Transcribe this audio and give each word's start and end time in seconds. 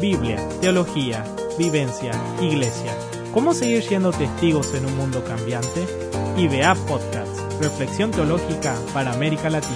Biblia, 0.00 0.38
teología, 0.60 1.24
vivencia, 1.58 2.12
iglesia. 2.40 2.96
¿Cómo 3.34 3.52
seguir 3.52 3.82
siendo 3.82 4.12
testigos 4.12 4.72
en 4.74 4.86
un 4.86 4.96
mundo 4.96 5.24
cambiante? 5.24 5.86
IBA 6.36 6.72
Podcast, 6.86 7.36
Reflexión 7.60 8.12
Teológica 8.12 8.76
para 8.94 9.12
América 9.12 9.50
Latina. 9.50 9.74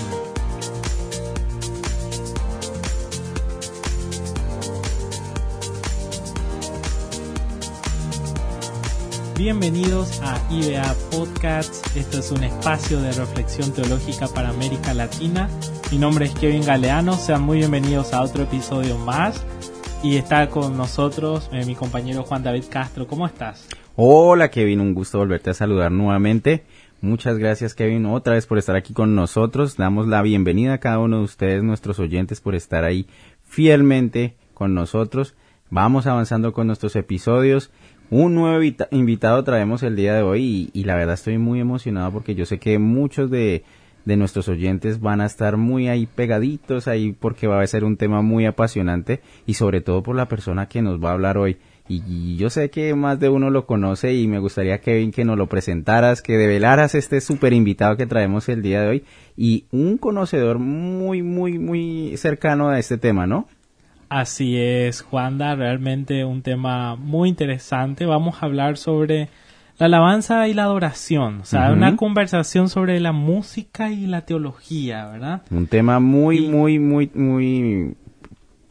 Bienvenidos 9.36 10.20
a 10.22 10.40
IBA 10.52 10.94
Podcast. 11.10 11.84
Esto 11.96 12.20
es 12.20 12.30
un 12.30 12.44
espacio 12.44 13.00
de 13.00 13.10
reflexión 13.10 13.72
teológica 13.72 14.28
para 14.28 14.50
América 14.50 14.94
Latina. 14.94 15.48
Mi 15.90 15.98
nombre 15.98 16.26
es 16.26 16.34
Kevin 16.34 16.64
Galeano. 16.64 17.16
Sean 17.16 17.42
muy 17.42 17.58
bienvenidos 17.58 18.12
a 18.12 18.22
otro 18.22 18.44
episodio 18.44 18.96
más. 18.98 19.42
Y 20.04 20.16
está 20.16 20.48
con 20.48 20.76
nosotros 20.76 21.48
eh, 21.52 21.64
mi 21.64 21.76
compañero 21.76 22.24
Juan 22.24 22.42
David 22.42 22.64
Castro. 22.68 23.06
¿Cómo 23.06 23.24
estás? 23.24 23.68
Hola 23.94 24.50
Kevin, 24.50 24.80
un 24.80 24.94
gusto 24.94 25.18
volverte 25.18 25.50
a 25.50 25.54
saludar 25.54 25.92
nuevamente. 25.92 26.64
Muchas 27.00 27.38
gracias 27.38 27.74
Kevin 27.74 28.06
otra 28.06 28.34
vez 28.34 28.46
por 28.46 28.58
estar 28.58 28.74
aquí 28.74 28.94
con 28.94 29.14
nosotros. 29.14 29.76
Damos 29.76 30.08
la 30.08 30.20
bienvenida 30.22 30.74
a 30.74 30.78
cada 30.78 30.98
uno 30.98 31.18
de 31.18 31.22
ustedes, 31.22 31.62
nuestros 31.62 32.00
oyentes, 32.00 32.40
por 32.40 32.56
estar 32.56 32.82
ahí 32.82 33.06
fielmente 33.44 34.34
con 34.54 34.74
nosotros. 34.74 35.36
Vamos 35.70 36.08
avanzando 36.08 36.52
con 36.52 36.66
nuestros 36.66 36.96
episodios. 36.96 37.70
Un 38.10 38.34
nuevo 38.34 38.60
invitado 38.90 39.44
traemos 39.44 39.84
el 39.84 39.94
día 39.94 40.14
de 40.14 40.22
hoy 40.22 40.70
y, 40.74 40.80
y 40.80 40.82
la 40.82 40.96
verdad 40.96 41.14
estoy 41.14 41.38
muy 41.38 41.60
emocionado 41.60 42.10
porque 42.10 42.34
yo 42.34 42.44
sé 42.44 42.58
que 42.58 42.80
muchos 42.80 43.30
de 43.30 43.62
de 44.04 44.16
nuestros 44.16 44.48
oyentes 44.48 45.00
van 45.00 45.20
a 45.20 45.26
estar 45.26 45.56
muy 45.56 45.88
ahí 45.88 46.06
pegaditos 46.06 46.88
ahí 46.88 47.12
porque 47.12 47.46
va 47.46 47.62
a 47.62 47.66
ser 47.66 47.84
un 47.84 47.96
tema 47.96 48.22
muy 48.22 48.46
apasionante 48.46 49.20
y 49.46 49.54
sobre 49.54 49.80
todo 49.80 50.02
por 50.02 50.16
la 50.16 50.28
persona 50.28 50.66
que 50.66 50.82
nos 50.82 51.02
va 51.02 51.10
a 51.10 51.12
hablar 51.12 51.38
hoy. 51.38 51.58
Y, 51.88 52.36
yo 52.36 52.48
sé 52.48 52.70
que 52.70 52.94
más 52.94 53.20
de 53.20 53.28
uno 53.28 53.50
lo 53.50 53.66
conoce 53.66 54.14
y 54.14 54.26
me 54.26 54.38
gustaría, 54.38 54.78
Kevin, 54.80 55.10
que 55.10 55.24
nos 55.24 55.36
lo 55.36 55.48
presentaras, 55.48 56.22
que 56.22 56.38
develaras 56.38 56.94
este 56.94 57.20
super 57.20 57.52
invitado 57.52 57.96
que 57.96 58.06
traemos 58.06 58.48
el 58.48 58.62
día 58.62 58.82
de 58.82 58.88
hoy 58.88 59.04
y 59.36 59.66
un 59.72 59.98
conocedor 59.98 60.58
muy, 60.58 61.22
muy, 61.22 61.58
muy 61.58 62.16
cercano 62.16 62.70
a 62.70 62.78
este 62.78 62.98
tema, 62.98 63.26
¿no? 63.26 63.46
Así 64.08 64.58
es, 64.58 65.02
Juanda, 65.02 65.54
realmente 65.54 66.24
un 66.24 66.42
tema 66.42 66.96
muy 66.96 67.28
interesante. 67.30 68.06
Vamos 68.06 68.42
a 68.42 68.46
hablar 68.46 68.76
sobre 68.76 69.28
la 69.78 69.86
alabanza 69.86 70.48
y 70.48 70.54
la 70.54 70.64
adoración, 70.64 71.40
o 71.40 71.44
sea, 71.44 71.72
una 71.72 71.96
conversación 71.96 72.68
sobre 72.68 73.00
la 73.00 73.12
música 73.12 73.90
y 73.90 74.06
la 74.06 74.22
teología, 74.22 75.06
¿verdad? 75.06 75.42
Un 75.50 75.66
tema 75.66 75.98
muy, 75.98 76.48
muy, 76.48 76.78
muy, 76.78 77.10
muy 77.14 77.96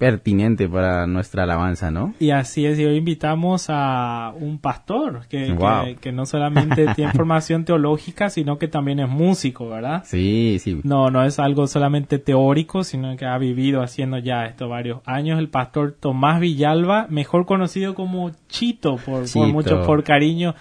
pertinente 0.01 0.67
para 0.67 1.05
nuestra 1.05 1.43
alabanza, 1.43 1.91
¿no? 1.91 2.15
Y 2.19 2.31
así 2.31 2.65
es, 2.65 2.79
y 2.79 2.85
hoy 2.85 2.97
invitamos 2.97 3.67
a 3.69 4.33
un 4.35 4.57
pastor 4.57 5.27
que, 5.27 5.55
que, 6.01 6.11
no 6.11 6.25
solamente 6.25 6.87
tiene 6.95 7.11
formación 7.11 7.65
teológica, 7.65 8.31
sino 8.31 8.57
que 8.57 8.67
también 8.67 8.99
es 8.99 9.07
músico, 9.07 9.69
¿verdad? 9.69 10.01
Sí, 10.03 10.57
sí. 10.59 10.81
No, 10.83 11.11
no 11.11 11.23
es 11.23 11.37
algo 11.37 11.67
solamente 11.67 12.17
teórico, 12.17 12.83
sino 12.83 13.15
que 13.15 13.27
ha 13.27 13.37
vivido 13.37 13.83
haciendo 13.83 14.17
ya 14.17 14.45
esto 14.45 14.67
varios 14.67 15.01
años. 15.05 15.37
El 15.37 15.49
pastor 15.49 15.91
Tomás 15.91 16.39
Villalba, 16.39 17.05
mejor 17.11 17.45
conocido 17.45 17.93
como 17.93 18.31
Chito, 18.49 18.95
por, 18.95 19.31
por 19.31 19.47
mucho, 19.49 19.83
por 19.83 20.03
cariño 20.03 20.55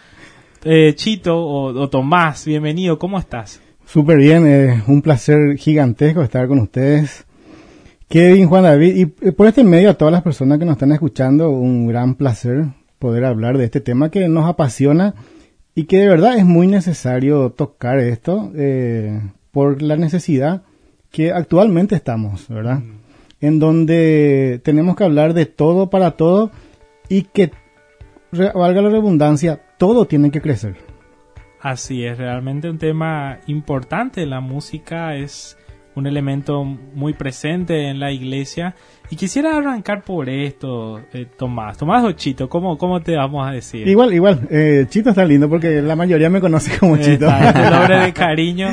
eh, 0.65 0.95
Chito 0.95 1.39
o, 1.39 1.89
Tomás, 1.89 2.45
bienvenido, 2.45 2.99
¿cómo 2.99 3.19
estás? 3.19 3.61
Súper 3.87 4.19
bien, 4.19 4.47
es 4.47 4.89
un 4.89 5.03
placer 5.03 5.57
gigantesco 5.57 6.23
estar 6.23 6.47
con 6.49 6.59
ustedes. 6.59 7.27
Kevin, 8.09 8.49
Juan 8.49 8.65
David, 8.65 8.97
y 8.97 9.07
por 9.07 9.47
este 9.47 9.65
medio 9.65 9.91
a 9.91 9.95
todas 9.95 10.13
las 10.13 10.23
personas 10.23 10.59
que 10.59 10.65
nos 10.65 10.73
están 10.75 10.93
escuchando, 10.93 11.51
un 11.51 11.87
gran 11.87 12.15
placer 12.15 12.67
poder 12.99 13.25
hablar 13.25 13.57
de 13.57 13.65
este 13.65 13.81
tema 13.81 14.11
que 14.11 14.29
nos 14.29 14.49
apasiona 14.49 15.15
y 15.75 15.85
que 15.85 15.99
de 15.99 16.09
verdad 16.09 16.37
es 16.37 16.45
muy 16.45 16.67
necesario 16.67 17.51
tocar 17.51 17.99
esto 17.99 18.53
eh, 18.55 19.21
por 19.53 19.81
la 19.81 19.97
necesidad 19.97 20.63
que 21.11 21.33
actualmente 21.33 21.95
estamos, 21.95 22.49
¿verdad? 22.49 22.81
Mm. 22.81 23.01
En 23.41 23.59
donde 23.59 24.61
tenemos 24.65 24.97
que 24.97 25.05
hablar 25.05 25.33
de 25.33 25.47
todo 25.47 25.89
para 25.89 26.13
todo 26.13 26.51
y 27.09 27.23
que, 27.23 27.53
valga 28.33 28.83
la 28.83 28.91
redundancia, 28.91 29.63
todo 29.81 30.05
tiene 30.05 30.31
que 30.31 30.43
crecer. 30.43 30.77
Así 31.59 32.05
es, 32.05 32.19
realmente 32.19 32.69
un 32.69 32.77
tema 32.77 33.39
importante. 33.47 34.27
La 34.27 34.41
música 34.41 35.17
es 35.17 35.57
un 35.95 36.07
elemento 36.07 36.65
muy 36.65 37.15
presente 37.15 37.89
en 37.89 37.99
la 37.99 38.13
iglesia. 38.13 38.75
Y 39.09 39.17
quisiera 39.17 39.57
arrancar 39.57 40.03
por 40.03 40.29
esto, 40.29 41.01
eh, 41.15 41.27
Tomás. 41.35 41.79
Tomás 41.79 42.05
o 42.05 42.13
Chito, 42.13 42.51
¿cómo, 42.51 42.77
¿cómo 42.77 43.01
te 43.01 43.17
vamos 43.17 43.49
a 43.49 43.53
decir? 43.53 43.89
Igual, 43.89 44.13
igual. 44.13 44.47
Eh, 44.51 44.85
Chito 44.87 45.11
está 45.11 45.25
lindo 45.25 45.49
porque 45.49 45.81
la 45.81 45.97
mayoría 45.97 46.29
me 46.29 46.43
conoce 46.43 46.79
como 46.79 46.99
Chito. 46.99 47.27
el 47.27 47.71
nombre 47.71 48.01
de 48.01 48.13
cariño. 48.15 48.69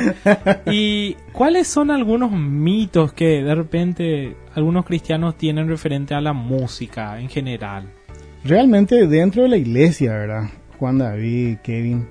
¿Y 0.66 1.14
cuáles 1.32 1.68
son 1.68 1.90
algunos 1.90 2.30
mitos 2.32 3.14
que 3.14 3.42
de 3.42 3.54
repente 3.54 4.36
algunos 4.54 4.84
cristianos 4.84 5.38
tienen 5.38 5.68
referente 5.68 6.12
a 6.14 6.20
la 6.20 6.34
música 6.34 7.18
en 7.18 7.30
general? 7.30 7.88
Realmente 8.44 9.06
dentro 9.06 9.44
de 9.44 9.48
la 9.48 9.56
iglesia, 9.56 10.12
¿verdad? 10.12 10.50
Juan 10.78 10.98
David, 10.98 11.58
Kevin, 11.62 12.06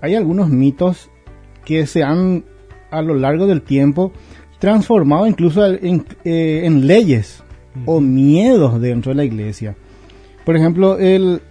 hay 0.00 0.14
algunos 0.14 0.48
mitos 0.48 1.10
que 1.64 1.86
se 1.86 2.02
han 2.02 2.44
a 2.90 3.02
lo 3.02 3.14
largo 3.14 3.46
del 3.46 3.62
tiempo 3.62 4.12
transformado 4.58 5.26
incluso 5.26 5.64
en, 5.66 6.04
eh, 6.24 6.68
leyes 6.70 7.42
o 7.86 8.00
miedos 8.00 8.80
dentro 8.80 9.10
de 9.10 9.16
la 9.16 9.24
iglesia. 9.24 9.76
Por 10.44 10.56
ejemplo, 10.56 10.98
el, 10.98 11.42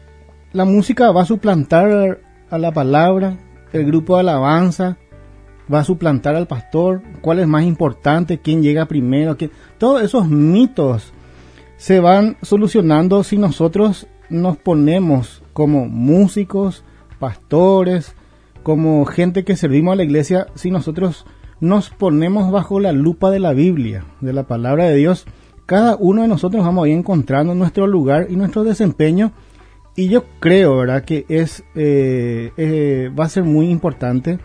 la 0.53 0.65
música 0.65 1.11
va 1.11 1.23
a 1.23 1.25
suplantar 1.25 2.19
a 2.49 2.57
la 2.57 2.71
palabra, 2.71 3.37
el 3.73 3.85
grupo 3.85 4.15
de 4.15 4.21
alabanza 4.21 4.97
va 5.71 5.79
a 5.79 5.83
suplantar 5.83 6.35
al 6.35 6.47
pastor, 6.47 7.01
cuál 7.21 7.39
es 7.39 7.47
más 7.47 7.63
importante, 7.63 8.39
quién 8.39 8.61
llega 8.63 8.87
primero, 8.87 9.37
quién... 9.37 9.51
todos 9.77 10.01
esos 10.01 10.27
mitos 10.27 11.13
se 11.77 11.99
van 11.99 12.37
solucionando 12.41 13.23
si 13.23 13.37
nosotros 13.37 14.07
nos 14.29 14.57
ponemos 14.57 15.41
como 15.53 15.85
músicos, 15.85 16.83
pastores, 17.19 18.15
como 18.63 19.05
gente 19.05 19.43
que 19.43 19.55
servimos 19.55 19.93
a 19.93 19.95
la 19.95 20.03
iglesia, 20.03 20.47
si 20.55 20.71
nosotros 20.71 21.25
nos 21.59 21.89
ponemos 21.89 22.51
bajo 22.51 22.79
la 22.79 22.91
lupa 22.91 23.31
de 23.31 23.39
la 23.39 23.53
Biblia, 23.53 24.05
de 24.21 24.33
la 24.33 24.43
palabra 24.43 24.85
de 24.85 24.95
Dios, 24.95 25.25
cada 25.65 25.95
uno 25.97 26.23
de 26.23 26.27
nosotros 26.27 26.63
vamos 26.63 26.87
a 26.87 26.89
encontrando 26.89 27.53
nuestro 27.53 27.85
lugar 27.85 28.27
y 28.29 28.35
nuestro 28.35 28.63
desempeño. 28.63 29.31
Y 29.95 30.09
yo 30.09 30.25
creo, 30.39 30.77
¿verdad?, 30.77 31.03
que 31.03 31.25
es, 31.29 31.63
eh, 31.75 32.51
eh, 32.57 33.11
va 33.17 33.25
a 33.25 33.29
ser 33.29 33.43
muy 33.43 33.69
importante 33.69 34.39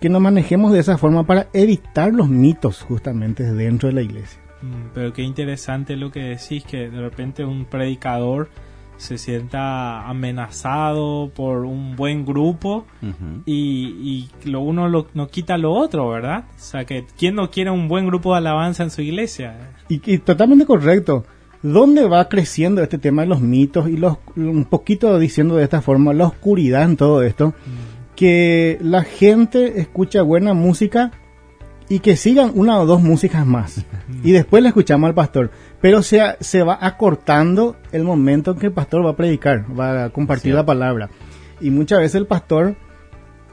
que 0.00 0.08
nos 0.08 0.20
manejemos 0.20 0.72
de 0.72 0.80
esa 0.80 0.98
forma 0.98 1.24
para 1.24 1.48
evitar 1.52 2.12
los 2.12 2.28
mitos 2.28 2.82
justamente 2.82 3.44
dentro 3.52 3.88
de 3.88 3.94
la 3.94 4.02
iglesia. 4.02 4.40
Mm, 4.62 4.90
pero 4.94 5.12
qué 5.12 5.22
interesante 5.22 5.96
lo 5.96 6.10
que 6.10 6.20
decís, 6.20 6.64
que 6.64 6.90
de 6.90 7.00
repente 7.00 7.44
un 7.44 7.66
predicador 7.66 8.48
se 8.96 9.18
sienta 9.18 10.08
amenazado 10.08 11.30
por 11.34 11.64
un 11.64 11.96
buen 11.96 12.24
grupo 12.24 12.86
y, 13.46 14.28
lo 14.44 14.60
uno 14.60 14.88
lo, 14.88 15.08
no 15.14 15.28
quita 15.28 15.58
lo 15.58 15.72
otro, 15.72 16.08
¿verdad? 16.08 16.44
O 16.56 16.58
sea, 16.58 16.84
que 16.84 17.04
¿quién 17.18 17.34
no 17.34 17.50
quiere 17.50 17.70
un 17.70 17.88
buen 17.88 18.06
grupo 18.06 18.32
de 18.32 18.38
alabanza 18.38 18.82
en 18.82 18.90
su 18.90 19.02
iglesia? 19.02 19.72
Y, 19.88 20.18
totalmente 20.18 20.66
correcto. 20.66 21.24
¿Dónde 21.62 22.06
va 22.06 22.28
creciendo 22.28 22.82
este 22.82 22.98
tema 22.98 23.22
de 23.22 23.28
los 23.28 23.40
mitos 23.40 23.88
y 23.88 23.96
los 23.96 24.18
un 24.36 24.66
poquito 24.66 25.18
diciendo 25.18 25.56
de 25.56 25.64
esta 25.64 25.80
forma 25.80 26.12
la 26.12 26.26
oscuridad 26.26 26.82
en 26.82 26.96
todo 26.96 27.22
esto? 27.22 27.48
Mm. 27.48 28.14
Que 28.16 28.78
la 28.82 29.02
gente 29.02 29.80
escucha 29.80 30.22
buena 30.22 30.52
música 30.52 31.10
y 31.88 31.98
que 31.98 32.16
sigan 32.16 32.52
una 32.54 32.78
o 32.80 32.86
dos 32.86 33.02
músicas 33.02 33.46
más. 33.46 33.84
y 34.22 34.32
después 34.32 34.62
le 34.62 34.68
escuchamos 34.68 35.08
al 35.08 35.14
pastor. 35.14 35.50
Pero 35.80 36.02
se, 36.02 36.20
se 36.40 36.62
va 36.62 36.78
acortando 36.80 37.76
el 37.92 38.04
momento 38.04 38.52
en 38.52 38.58
que 38.58 38.66
el 38.66 38.72
pastor 38.72 39.04
va 39.04 39.10
a 39.10 39.16
predicar, 39.16 39.66
va 39.78 40.04
a 40.04 40.10
compartir 40.10 40.54
la 40.54 40.64
palabra. 40.64 41.10
Y 41.60 41.70
muchas 41.70 42.00
veces 42.00 42.16
el 42.16 42.26
pastor 42.26 42.76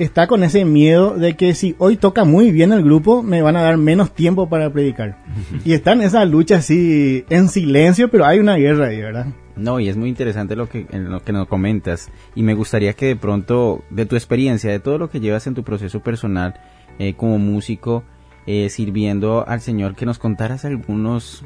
está 0.04 0.28
con 0.28 0.44
ese 0.44 0.66
miedo 0.66 1.16
de 1.16 1.36
que 1.36 1.54
si 1.54 1.76
hoy 1.78 1.98
toca 1.98 2.24
muy 2.24 2.52
bien 2.52 2.72
el 2.72 2.84
grupo, 2.84 3.22
me 3.22 3.42
van 3.42 3.56
a 3.56 3.62
dar 3.62 3.78
menos 3.78 4.14
tiempo 4.14 4.50
para 4.50 4.72
predicar. 4.72 5.18
y 5.66 5.74
está 5.74 5.94
en 5.94 6.02
esa 6.02 6.26
lucha 6.26 6.58
así 6.58 7.26
en 7.30 7.50
silencio, 7.50 8.10
pero 8.10 8.26
hay 8.26 8.40
una 8.40 8.56
guerra 8.56 8.88
ahí, 8.88 9.02
¿verdad? 9.02 9.28
No, 9.56 9.80
y 9.80 9.90
es 9.90 9.98
muy 9.98 10.10
interesante 10.10 10.56
lo 10.56 10.70
que, 10.70 10.88
en 10.90 11.12
lo 11.12 11.20
que 11.20 11.34
nos 11.34 11.48
comentas. 11.48 12.10
Y 12.36 12.44
me 12.44 12.54
gustaría 12.54 12.94
que 12.94 13.08
de 13.08 13.16
pronto, 13.16 13.84
de 13.90 14.06
tu 14.06 14.16
experiencia, 14.16 14.72
de 14.72 14.80
todo 14.80 14.98
lo 14.98 15.10
que 15.10 15.20
llevas 15.20 15.46
en 15.46 15.54
tu 15.54 15.64
proceso 15.64 16.00
personal 16.00 16.56
eh, 16.98 17.14
como 17.14 17.38
músico, 17.38 18.04
eh, 18.46 18.70
sirviendo 18.70 19.48
al 19.48 19.62
Señor, 19.62 19.96
que 19.96 20.06
nos 20.06 20.20
contaras 20.20 20.66
algunos 20.66 21.44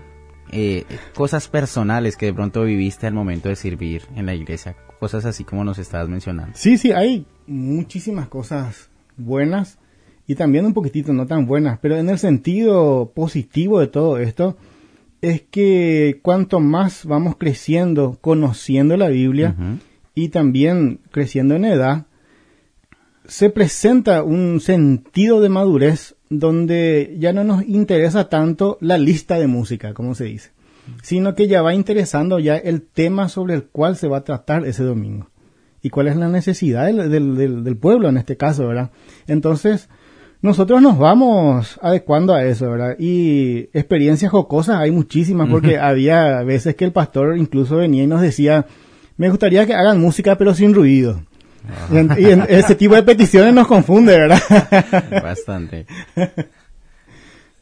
eh, 0.52 0.86
cosas 1.16 1.48
personales 1.48 2.18
que 2.18 2.28
de 2.28 2.34
pronto 2.34 2.64
viviste 2.64 3.08
al 3.08 3.14
momento 3.14 3.50
de 3.50 3.56
servir 3.56 4.04
en 4.16 4.26
la 4.26 4.36
iglesia, 4.36 4.76
cosas 5.00 5.26
así 5.26 5.44
como 5.44 5.64
nos 5.64 5.80
estabas 5.80 6.08
mencionando. 6.08 6.54
Sí, 6.56 6.78
sí, 6.78 6.92
hay 6.92 7.26
muchísimas 7.48 8.28
cosas 8.28 8.90
buenas 9.18 9.80
y 10.28 10.36
también 10.36 10.66
un 10.66 10.74
poquitito 10.74 11.14
no 11.14 11.28
tan 11.28 11.46
buenas, 11.46 11.80
pero 11.80 11.98
en 11.98 12.10
el 12.10 12.18
sentido 12.18 13.12
positivo 13.14 13.80
de 13.80 13.88
todo 13.88 14.18
esto, 14.18 14.58
es 15.22 15.42
que 15.42 16.20
cuanto 16.22 16.60
más 16.60 17.06
vamos 17.06 17.36
creciendo, 17.38 18.18
conociendo 18.22 18.98
la 18.98 19.10
Biblia 19.10 19.56
y 20.14 20.30
también 20.30 21.00
creciendo 21.12 21.56
en 21.56 21.66
edad, 21.66 22.06
se 23.28 23.50
presenta 23.50 24.24
un 24.24 24.60
sentido 24.60 25.42
de 25.42 25.50
madurez 25.50 26.15
donde 26.30 27.16
ya 27.20 27.34
no 27.34 27.44
nos 27.44 27.64
interesa 27.64 28.30
tanto 28.30 28.78
la 28.82 28.98
lista 28.98 29.40
de 29.40 29.48
música, 29.48 29.94
como 29.94 30.16
se 30.16 30.26
dice, 30.26 30.52
sino 31.04 31.36
que 31.36 31.48
ya 31.48 31.62
va 31.62 31.74
interesando 31.74 32.40
ya 32.40 32.58
el 32.58 32.82
tema 32.82 33.30
sobre 33.30 33.54
el 33.56 33.64
cual 33.64 33.96
se 33.96 34.08
va 34.08 34.18
a 34.18 34.24
tratar 34.24 34.66
ese 34.66 34.84
domingo 34.84 35.30
y 35.86 35.92
cuál 35.92 36.08
es 36.08 36.16
la 36.16 36.30
necesidad 36.30 36.92
del, 36.92 37.78
pueblo 37.78 38.10
en 38.10 38.18
este 38.18 38.38
caso, 38.38 38.68
¿verdad? 38.68 38.90
Entonces, 39.28 39.88
nosotros 40.42 40.82
nos 40.82 40.98
vamos 40.98 41.80
adecuando 41.80 42.34
a 42.34 42.44
eso, 42.44 42.72
¿verdad? 42.72 42.96
Y 42.98 43.70
experiencias 43.72 44.32
jocosas 44.32 44.78
hay 44.78 44.90
muchísimas 44.90 45.48
porque 45.48 45.78
había 45.78 46.42
veces 46.42 46.76
que 46.76 46.86
el 46.86 46.92
pastor 46.92 47.38
incluso 47.38 47.78
venía 47.78 48.04
y 48.04 48.08
nos 48.08 48.22
decía, 48.22 48.66
me 49.18 49.30
gustaría 49.30 49.68
que 49.68 49.76
hagan 49.76 50.02
música 50.02 50.40
pero 50.40 50.56
sin 50.56 50.74
ruido. 50.74 51.22
Y, 52.18 52.28
ese 52.54 52.76
tipo 52.76 52.96
de 52.96 53.04
peticiones 53.04 53.54
nos 53.54 53.68
confunde, 53.68 54.18
¿verdad? 54.18 54.42
Bastante. 55.24 55.86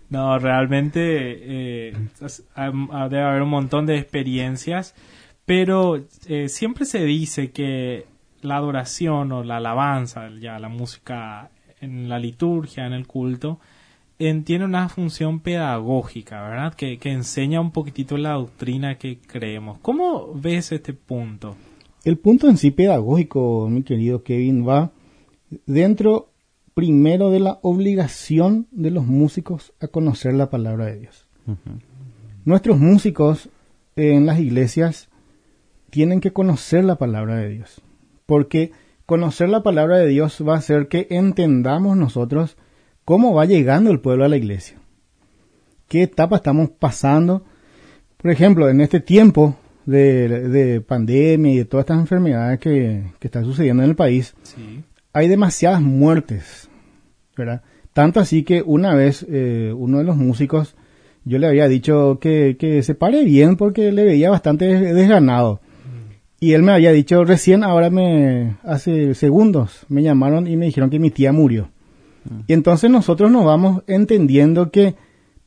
No, 0.10 0.38
realmente 0.38 1.00
eh, 1.02 1.94
debe 3.10 3.22
haber 3.22 3.42
un 3.42 3.50
montón 3.50 3.86
de 3.86 3.98
experiencias, 3.98 4.94
pero 5.46 6.04
eh, 6.28 6.50
siempre 6.50 6.86
se 6.86 7.04
dice 7.04 7.52
que 7.52 8.06
la 8.42 8.58
adoración 8.58 9.32
o 9.32 9.44
la 9.44 9.58
alabanza, 9.58 10.30
ya 10.40 10.60
la 10.60 10.70
música 10.70 11.50
en 11.82 12.10
la 12.10 12.20
liturgia, 12.20 12.86
en 12.86 12.94
el 12.94 13.08
culto, 13.08 13.60
tiene 14.18 14.64
una 14.64 14.88
función 14.88 15.40
pedagógica, 15.42 16.42
¿verdad? 16.48 16.74
Que, 16.76 16.98
que 16.98 17.12
enseña 17.12 17.60
un 17.60 17.72
poquitito 17.72 18.18
la 18.18 18.34
doctrina 18.34 18.96
que 18.96 19.18
creemos. 19.20 19.80
¿Cómo 19.80 20.32
ves 20.34 20.72
este 20.72 20.94
punto? 20.94 21.58
El 22.04 22.18
punto 22.18 22.50
en 22.50 22.58
sí 22.58 22.72
pedagógico, 22.72 23.70
mi 23.70 23.84
querido 23.84 24.24
Kevin, 24.24 24.68
va 24.68 24.92
dentro 25.66 26.30
primero 26.74 27.30
de 27.30 27.40
la 27.40 27.60
obligación 27.62 28.68
de 28.72 28.92
los 28.92 29.06
músicos 29.06 29.74
a 29.80 29.88
conocer 29.88 30.34
la 30.34 30.50
palabra 30.50 30.88
de 30.88 31.00
Dios. 31.00 31.28
Nuestros 32.44 32.78
músicos 32.78 33.50
en 33.96 34.26
las 34.26 34.40
iglesias 34.40 35.10
tienen 35.92 36.20
que 36.20 36.34
conocer 36.34 36.84
la 36.84 36.98
palabra 36.98 37.38
de 37.38 37.50
Dios, 37.50 37.82
porque 38.26 38.72
conocer 39.06 39.48
la 39.48 39.64
palabra 39.64 39.98
de 39.98 40.08
Dios 40.08 40.44
va 40.46 40.56
a 40.56 40.58
hacer 40.58 40.90
que 40.90 41.08
entendamos 41.10 41.96
nosotros 41.96 42.58
cómo 43.06 43.34
va 43.34 43.46
llegando 43.46 43.92
el 43.92 44.02
pueblo 44.02 44.26
a 44.26 44.30
la 44.30 44.38
iglesia, 44.38 44.78
qué 45.88 46.04
etapa 46.04 46.38
estamos 46.38 46.70
pasando. 46.70 47.46
Por 48.18 48.32
ejemplo, 48.32 48.70
en 48.70 48.82
este 48.82 49.00
tiempo 49.00 49.56
de, 49.86 50.84
pandemia 50.88 51.52
y 51.52 51.58
de 51.58 51.66
todas 51.66 51.84
estas 51.84 52.00
enfermedades 52.00 52.60
que, 52.60 53.04
están 53.22 53.46
sucediendo 53.46 53.84
en 53.84 53.90
el 53.90 53.96
país, 53.96 54.36
hay 55.12 55.28
demasiadas 55.28 55.82
muertes, 55.82 56.70
¿verdad? 57.38 57.62
Tanto 57.94 58.20
así 58.20 58.44
que 58.44 58.64
una 58.66 58.96
vez 58.96 59.26
eh, 59.30 59.72
uno 59.76 60.00
de 60.00 60.04
los 60.04 60.18
músicos, 60.18 60.76
yo 61.26 61.38
le 61.38 61.48
había 61.48 61.68
dicho 61.68 62.18
que, 62.20 62.58
que 62.60 62.82
se 62.82 62.96
pare 62.96 63.24
bien 63.24 63.56
porque 63.56 63.92
le 63.92 64.04
veía 64.04 64.32
bastante 64.32 64.66
desganado. 64.66 65.62
Mm. 65.62 66.14
Y 66.40 66.54
él 66.54 66.64
me 66.64 66.72
había 66.72 66.92
dicho, 66.92 67.24
recién 67.24 67.64
ahora 67.64 67.92
me, 67.92 68.58
hace 68.64 69.14
segundos, 69.14 69.86
me 69.90 70.02
llamaron 70.02 70.48
y 70.48 70.58
me 70.58 70.66
dijeron 70.66 70.90
que 70.90 71.00
mi 71.00 71.12
tía 71.12 71.32
murió. 71.32 71.70
Mm. 72.26 72.40
Y 72.48 72.54
entonces 72.54 72.90
nosotros 72.90 73.32
nos 73.32 73.46
vamos 73.46 73.84
entendiendo 73.86 74.72
que 74.72 74.96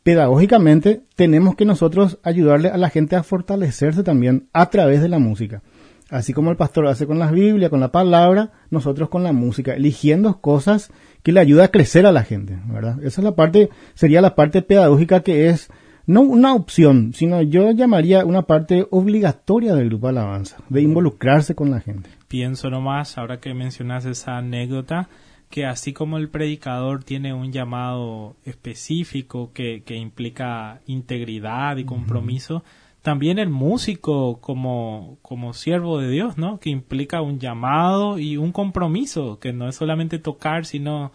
pedagógicamente 0.06 1.02
tenemos 1.16 1.56
que 1.56 1.64
nosotros 1.64 2.20
ayudarle 2.22 2.68
a 2.68 2.76
la 2.76 2.90
gente 2.90 3.16
a 3.16 3.24
fortalecerse 3.24 4.04
también 4.04 4.46
a 4.52 4.70
través 4.70 5.02
de 5.02 5.08
la 5.08 5.18
música. 5.18 5.62
Así 6.10 6.32
como 6.32 6.52
el 6.52 6.56
pastor 6.56 6.86
hace 6.86 7.08
con 7.08 7.18
la 7.18 7.32
Biblia, 7.32 7.70
con 7.70 7.80
la 7.80 7.90
palabra, 7.90 8.52
nosotros 8.70 9.08
con 9.08 9.24
la 9.24 9.32
música, 9.32 9.74
eligiendo 9.74 10.40
cosas 10.40 10.92
que 11.24 11.32
le 11.32 11.40
ayudan 11.40 11.64
a 11.64 11.72
crecer 11.72 12.06
a 12.06 12.12
la 12.12 12.22
gente, 12.22 12.56
¿verdad? 12.68 13.02
Esa 13.02 13.20
es 13.20 13.24
la 13.24 13.34
parte, 13.34 13.68
sería 13.94 14.20
la 14.20 14.36
parte 14.36 14.62
pedagógica 14.62 15.24
que 15.24 15.48
es 15.48 15.70
no 16.06 16.20
una 16.20 16.54
opción, 16.54 17.12
sino 17.12 17.42
yo 17.42 17.72
llamaría 17.72 18.24
una 18.24 18.42
parte 18.42 18.86
obligatoria 18.92 19.74
del 19.74 19.88
grupo 19.88 20.06
alabanza, 20.06 20.58
de 20.68 20.82
involucrarse 20.82 21.56
con 21.56 21.72
la 21.72 21.80
gente. 21.80 22.10
Pienso 22.28 22.70
nomás, 22.70 23.18
ahora 23.18 23.40
que 23.40 23.54
mencionas 23.54 24.04
esa 24.04 24.36
anécdota, 24.36 25.08
que 25.50 25.64
así 25.66 25.92
como 25.92 26.18
el 26.18 26.28
predicador 26.28 27.04
tiene 27.04 27.32
un 27.32 27.52
llamado 27.52 28.36
específico 28.44 29.52
que, 29.52 29.82
que 29.84 29.96
implica 29.96 30.80
integridad 30.86 31.76
y 31.76 31.84
compromiso, 31.84 32.64
también 33.06 33.38
el 33.38 33.50
músico 33.50 34.40
como, 34.40 35.18
como 35.22 35.54
siervo 35.54 36.00
de 36.00 36.10
Dios, 36.10 36.38
¿no? 36.38 36.58
Que 36.58 36.70
implica 36.70 37.22
un 37.22 37.38
llamado 37.38 38.18
y 38.18 38.36
un 38.36 38.50
compromiso, 38.50 39.38
que 39.38 39.52
no 39.52 39.68
es 39.68 39.76
solamente 39.76 40.18
tocar, 40.18 40.66
sino 40.66 41.12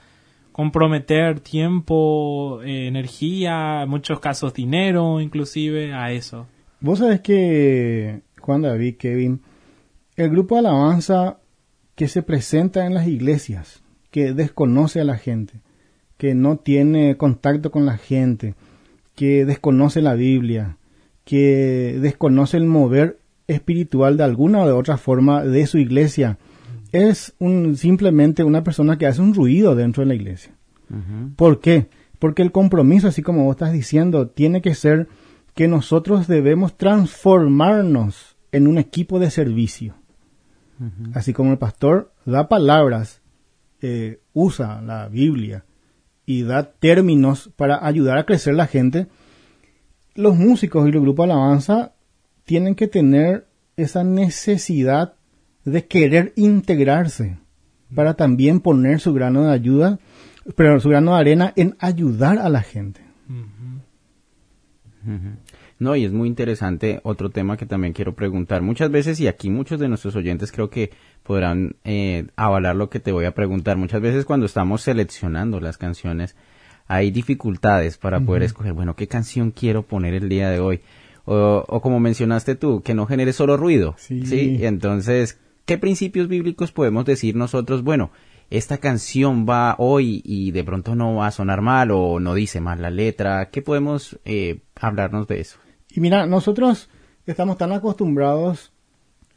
comprometer 0.54 1.42
tiempo, 1.42 2.62
eh, 2.64 2.88
energía, 2.88 3.84
en 3.84 3.90
muchos 3.90 4.22
casos 4.22 4.54
dinero, 4.54 5.20
inclusive, 5.20 5.94
a 5.94 6.14
eso. 6.14 6.48
Vos 6.80 7.00
sabés 7.00 7.20
que, 7.20 8.22
Juan 8.40 8.62
David, 8.62 8.96
Kevin, 8.96 9.42
el 10.16 10.30
grupo 10.30 10.56
de 10.56 10.60
alabanza 10.60 11.40
que 11.96 12.08
se 12.08 12.24
presenta 12.24 12.86
en 12.86 12.94
las 12.94 13.08
iglesias, 13.08 13.84
que 14.12 14.34
desconoce 14.34 15.02
a 15.02 15.06
la 15.06 15.18
gente, 15.18 15.62
que 16.18 16.36
no 16.36 16.58
tiene 16.58 17.18
contacto 17.18 17.72
con 17.72 17.86
la 17.86 17.98
gente, 17.98 18.56
que 19.16 19.46
desconoce 19.46 20.02
la 20.02 20.14
Biblia, 20.14 20.78
que 21.24 21.98
desconoce 22.02 22.58
el 22.58 22.66
mover 22.66 23.20
espiritual 23.48 24.18
de 24.18 24.24
alguna 24.24 24.62
o 24.62 24.66
de 24.66 24.74
otra 24.74 24.98
forma 24.98 25.44
de 25.44 25.66
su 25.66 25.78
iglesia. 25.78 26.38
Es 26.92 27.34
un, 27.40 27.78
simplemente 27.78 28.44
una 28.44 28.64
persona 28.64 28.98
que 28.98 29.08
hace 29.08 29.22
un 29.22 29.34
ruido 29.34 29.76
dentro 29.76 30.02
de 30.02 30.08
la 30.08 30.16
iglesia. 30.16 30.54
¿Por 31.38 31.62
qué? 31.62 31.88
Porque 32.20 32.42
el 32.42 32.52
compromiso, 32.52 33.08
así 33.08 33.22
como 33.22 33.46
vos 33.46 33.56
estás 33.56 33.72
diciendo, 33.72 34.28
tiene 34.28 34.62
que 34.62 34.76
ser 34.76 35.08
que 35.56 35.70
nosotros 35.70 36.28
debemos 36.28 36.78
transformarnos 36.78 38.36
en 38.52 38.68
un 38.68 38.78
equipo 38.78 39.20
de 39.20 39.32
servicio. 39.32 39.96
Así 41.14 41.32
como 41.32 41.52
el 41.52 41.60
pastor 41.60 42.12
da 42.26 42.50
palabras 42.50 43.21
eh, 43.82 44.20
usa 44.34 44.82
la 44.82 45.08
Biblia 45.08 45.66
y 46.26 46.44
da 46.44 46.72
términos 46.72 47.52
para 47.56 47.86
ayudar 47.86 48.18
a 48.18 48.26
crecer 48.26 48.54
la 48.54 48.68
gente, 48.68 49.08
los 50.16 50.36
músicos 50.36 50.88
y 50.88 50.92
los 50.92 51.02
grupos 51.02 51.28
de 51.28 51.34
alabanza 51.34 51.94
tienen 52.46 52.76
que 52.76 52.88
tener 52.88 53.48
esa 53.78 54.04
necesidad 54.04 55.16
de 55.66 55.86
querer 55.86 56.34
integrarse 56.36 57.38
para 57.94 58.14
también 58.14 58.60
poner 58.60 59.00
su 59.00 59.14
grano 59.14 59.44
de 59.44 59.52
ayuda, 59.52 60.00
pero 60.56 60.80
su 60.80 60.90
grano 60.90 61.14
de 61.14 61.20
arena 61.20 61.54
en 61.56 61.76
ayudar 61.80 62.40
a 62.40 62.50
la 62.50 62.62
gente. 62.62 63.02
No, 65.82 65.96
y 65.96 66.06
es 66.06 66.14
muy 66.14 66.28
interesante 66.28 67.00
otro 67.02 67.32
tema 67.32 67.58
que 67.58 67.66
también 67.66 67.94
quiero 67.94 68.14
preguntar. 68.14 68.62
Muchas 68.62 68.92
veces, 68.92 69.20
y 69.20 69.28
aquí 69.28 69.50
muchos 69.50 69.80
de 69.80 69.90
nuestros 69.90 70.16
oyentes 70.16 70.52
creo 70.52 70.70
que 70.70 70.92
podrán 71.24 71.76
eh, 71.84 72.28
avalar 72.36 72.76
lo 72.76 72.92
que 72.92 73.00
te 73.00 73.12
voy 73.12 73.26
a 73.26 73.34
preguntar. 73.34 73.78
Muchas 73.78 74.00
veces 74.00 74.26
cuando 74.26 74.46
estamos 74.46 74.84
seleccionando 74.84 75.60
las 75.60 75.80
canciones, 75.80 76.36
hay 76.86 77.10
dificultades 77.10 77.98
para 77.98 78.20
poder 78.20 78.44
escoger, 78.44 78.74
bueno, 78.74 78.96
¿qué 78.96 79.08
canción 79.08 79.50
quiero 79.50 79.82
poner 79.82 80.14
el 80.14 80.30
día 80.30 80.52
de 80.52 80.60
hoy? 80.60 80.82
O, 81.26 81.66
o 81.68 81.82
como 81.82 82.00
mencionaste 82.00 82.54
tú, 82.54 82.84
que 82.84 82.94
no 82.94 83.08
genere 83.08 83.34
solo 83.34 83.58
ruido. 83.58 83.96
Sí. 83.98 84.24
¿sí? 84.28 84.60
Entonces, 84.62 85.40
¿qué 85.66 85.80
principios 85.80 86.28
bíblicos 86.28 86.72
podemos 86.72 87.06
decir 87.06 87.36
nosotros? 87.36 87.82
Bueno, 87.82 88.12
esta 88.52 88.78
canción 88.78 89.48
va 89.50 89.76
hoy 89.80 90.22
y 90.26 90.52
de 90.52 90.64
pronto 90.64 90.94
no 90.94 91.16
va 91.16 91.26
a 91.26 91.32
sonar 91.32 91.62
mal 91.62 91.90
o 91.90 92.20
no 92.20 92.36
dice 92.36 92.62
mal 92.62 92.84
la 92.84 92.92
letra. 92.92 93.50
¿Qué 93.50 93.64
podemos 93.64 94.20
eh, 94.26 94.60
hablarnos 94.80 95.28
de 95.28 95.40
eso? 95.40 95.58
Y 95.94 96.00
mira, 96.00 96.26
nosotros 96.26 96.90
estamos 97.26 97.58
tan 97.58 97.72
acostumbrados, 97.72 98.72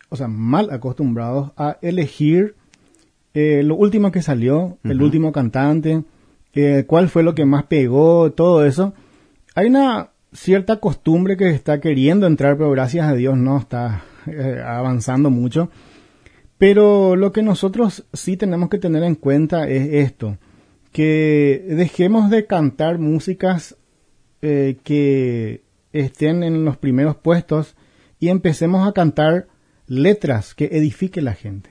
o 0.08 0.16
sea, 0.16 0.28
mal 0.28 0.70
acostumbrados 0.70 1.52
a 1.56 1.78
elegir 1.82 2.54
eh, 3.34 3.62
lo 3.64 3.74
último 3.74 4.12
que 4.12 4.22
salió, 4.22 4.78
el 4.84 5.02
último 5.02 5.32
cantante, 5.32 6.04
eh, 6.54 6.84
cuál 6.86 7.08
fue 7.08 7.24
lo 7.24 7.34
que 7.34 7.44
más 7.44 7.64
pegó, 7.64 8.30
todo 8.30 8.64
eso. 8.64 8.94
Hay 9.56 9.66
una 9.66 10.10
cierta 10.32 10.78
costumbre 10.78 11.36
que 11.36 11.50
está 11.50 11.80
queriendo 11.80 12.28
entrar, 12.28 12.56
pero 12.56 12.70
gracias 12.70 13.08
a 13.08 13.14
Dios 13.14 13.36
no 13.36 13.58
está 13.58 14.04
eh, 14.26 14.62
avanzando 14.64 15.30
mucho. 15.30 15.68
Pero 16.58 17.16
lo 17.16 17.32
que 17.32 17.42
nosotros 17.42 18.06
sí 18.12 18.36
tenemos 18.36 18.68
que 18.68 18.78
tener 18.78 19.02
en 19.02 19.16
cuenta 19.16 19.68
es 19.68 19.92
esto, 19.92 20.38
que 20.92 21.64
dejemos 21.68 22.30
de 22.30 22.46
cantar 22.46 22.98
músicas 22.98 23.76
que 24.40 25.63
estén 25.94 26.42
en 26.42 26.64
los 26.64 26.76
primeros 26.76 27.16
puestos 27.16 27.76
y 28.18 28.28
empecemos 28.28 28.86
a 28.86 28.92
cantar 28.92 29.46
letras 29.86 30.54
que 30.54 30.66
edifiquen 30.66 31.24
la 31.24 31.34
gente. 31.34 31.70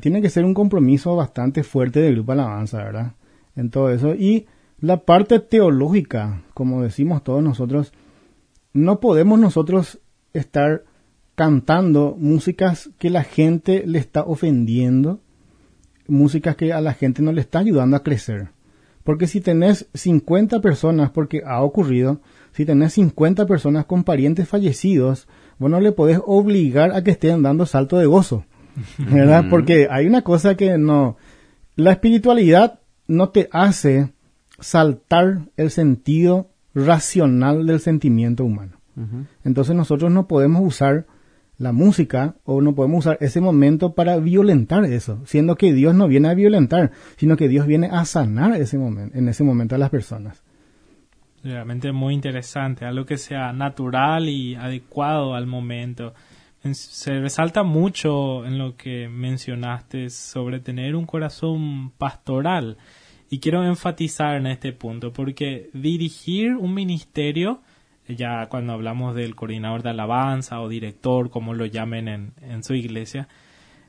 tiene 0.00 0.22
que 0.22 0.30
ser 0.30 0.44
un 0.44 0.54
compromiso 0.54 1.16
bastante 1.16 1.64
fuerte 1.64 2.00
del 2.00 2.14
grupo 2.14 2.32
Alabanza, 2.32 2.78
¿verdad? 2.78 3.14
En 3.56 3.70
todo 3.70 3.90
eso. 3.90 4.14
Y 4.14 4.46
la 4.78 4.98
parte 5.04 5.40
teológica, 5.40 6.42
como 6.54 6.82
decimos 6.82 7.24
todos 7.24 7.42
nosotros, 7.42 7.92
no 8.72 9.00
podemos 9.00 9.38
nosotros 9.38 10.00
estar 10.32 10.84
cantando 11.34 12.16
músicas 12.18 12.90
que 12.98 13.10
la 13.10 13.24
gente 13.24 13.84
le 13.86 13.98
está 13.98 14.22
ofendiendo, 14.22 15.20
músicas 16.06 16.56
que 16.56 16.72
a 16.72 16.80
la 16.80 16.94
gente 16.94 17.22
no 17.22 17.32
le 17.32 17.40
está 17.40 17.60
ayudando 17.60 17.96
a 17.96 18.02
crecer. 18.02 18.50
Porque 19.04 19.26
si 19.26 19.40
tenés 19.40 19.88
50 19.94 20.60
personas, 20.60 21.10
porque 21.10 21.42
ha 21.44 21.62
ocurrido, 21.62 22.20
si 22.52 22.64
tenés 22.64 22.92
50 22.94 23.46
personas 23.46 23.86
con 23.86 24.04
parientes 24.04 24.48
fallecidos, 24.48 25.26
vos 25.58 25.70
no 25.70 25.80
le 25.80 25.92
podés 25.92 26.20
obligar 26.24 26.92
a 26.92 27.02
que 27.02 27.12
estén 27.12 27.42
dando 27.42 27.66
salto 27.66 27.98
de 27.98 28.06
gozo. 28.06 28.44
¿Verdad? 28.98 29.46
Porque 29.50 29.88
hay 29.90 30.06
una 30.06 30.22
cosa 30.22 30.56
que 30.56 30.78
no... 30.78 31.16
La 31.74 31.92
espiritualidad 31.92 32.80
no 33.08 33.30
te 33.30 33.48
hace 33.52 34.12
saltar 34.60 35.40
el 35.56 35.70
sentido 35.70 36.50
racional 36.74 37.66
del 37.66 37.80
sentimiento 37.80 38.44
humano. 38.44 38.72
Entonces 39.42 39.74
nosotros 39.74 40.12
no 40.12 40.28
podemos 40.28 40.62
usar 40.64 41.06
la 41.62 41.72
música 41.72 42.34
o 42.44 42.60
no 42.60 42.74
podemos 42.74 43.06
usar 43.06 43.18
ese 43.20 43.40
momento 43.40 43.94
para 43.94 44.18
violentar 44.18 44.84
eso, 44.84 45.22
siendo 45.24 45.56
que 45.56 45.72
Dios 45.72 45.94
no 45.94 46.08
viene 46.08 46.28
a 46.28 46.34
violentar, 46.34 46.90
sino 47.16 47.36
que 47.36 47.48
Dios 47.48 47.66
viene 47.66 47.88
a 47.90 48.04
sanar 48.04 48.54
ese 48.60 48.78
momento, 48.78 49.16
en 49.16 49.28
ese 49.28 49.44
momento 49.44 49.76
a 49.76 49.78
las 49.78 49.90
personas. 49.90 50.42
Realmente 51.44 51.92
muy 51.92 52.14
interesante, 52.14 52.84
algo 52.84 53.06
que 53.06 53.16
sea 53.16 53.52
natural 53.52 54.28
y 54.28 54.54
adecuado 54.54 55.34
al 55.34 55.46
momento. 55.46 56.14
Se 56.72 57.20
resalta 57.20 57.62
mucho 57.62 58.44
en 58.44 58.58
lo 58.58 58.76
que 58.76 59.08
mencionaste 59.08 60.10
sobre 60.10 60.60
tener 60.60 60.94
un 60.94 61.06
corazón 61.06 61.90
pastoral. 61.98 62.76
Y 63.30 63.38
quiero 63.38 63.64
enfatizar 63.64 64.36
en 64.36 64.46
este 64.46 64.72
punto, 64.72 65.12
porque 65.12 65.70
dirigir 65.72 66.54
un 66.54 66.74
ministerio 66.74 67.60
ya 68.16 68.46
cuando 68.48 68.72
hablamos 68.72 69.14
del 69.14 69.34
coordinador 69.34 69.82
de 69.82 69.90
alabanza 69.90 70.60
o 70.60 70.68
director, 70.68 71.30
como 71.30 71.54
lo 71.54 71.66
llamen 71.66 72.08
en, 72.08 72.32
en 72.40 72.64
su 72.64 72.74
iglesia, 72.74 73.28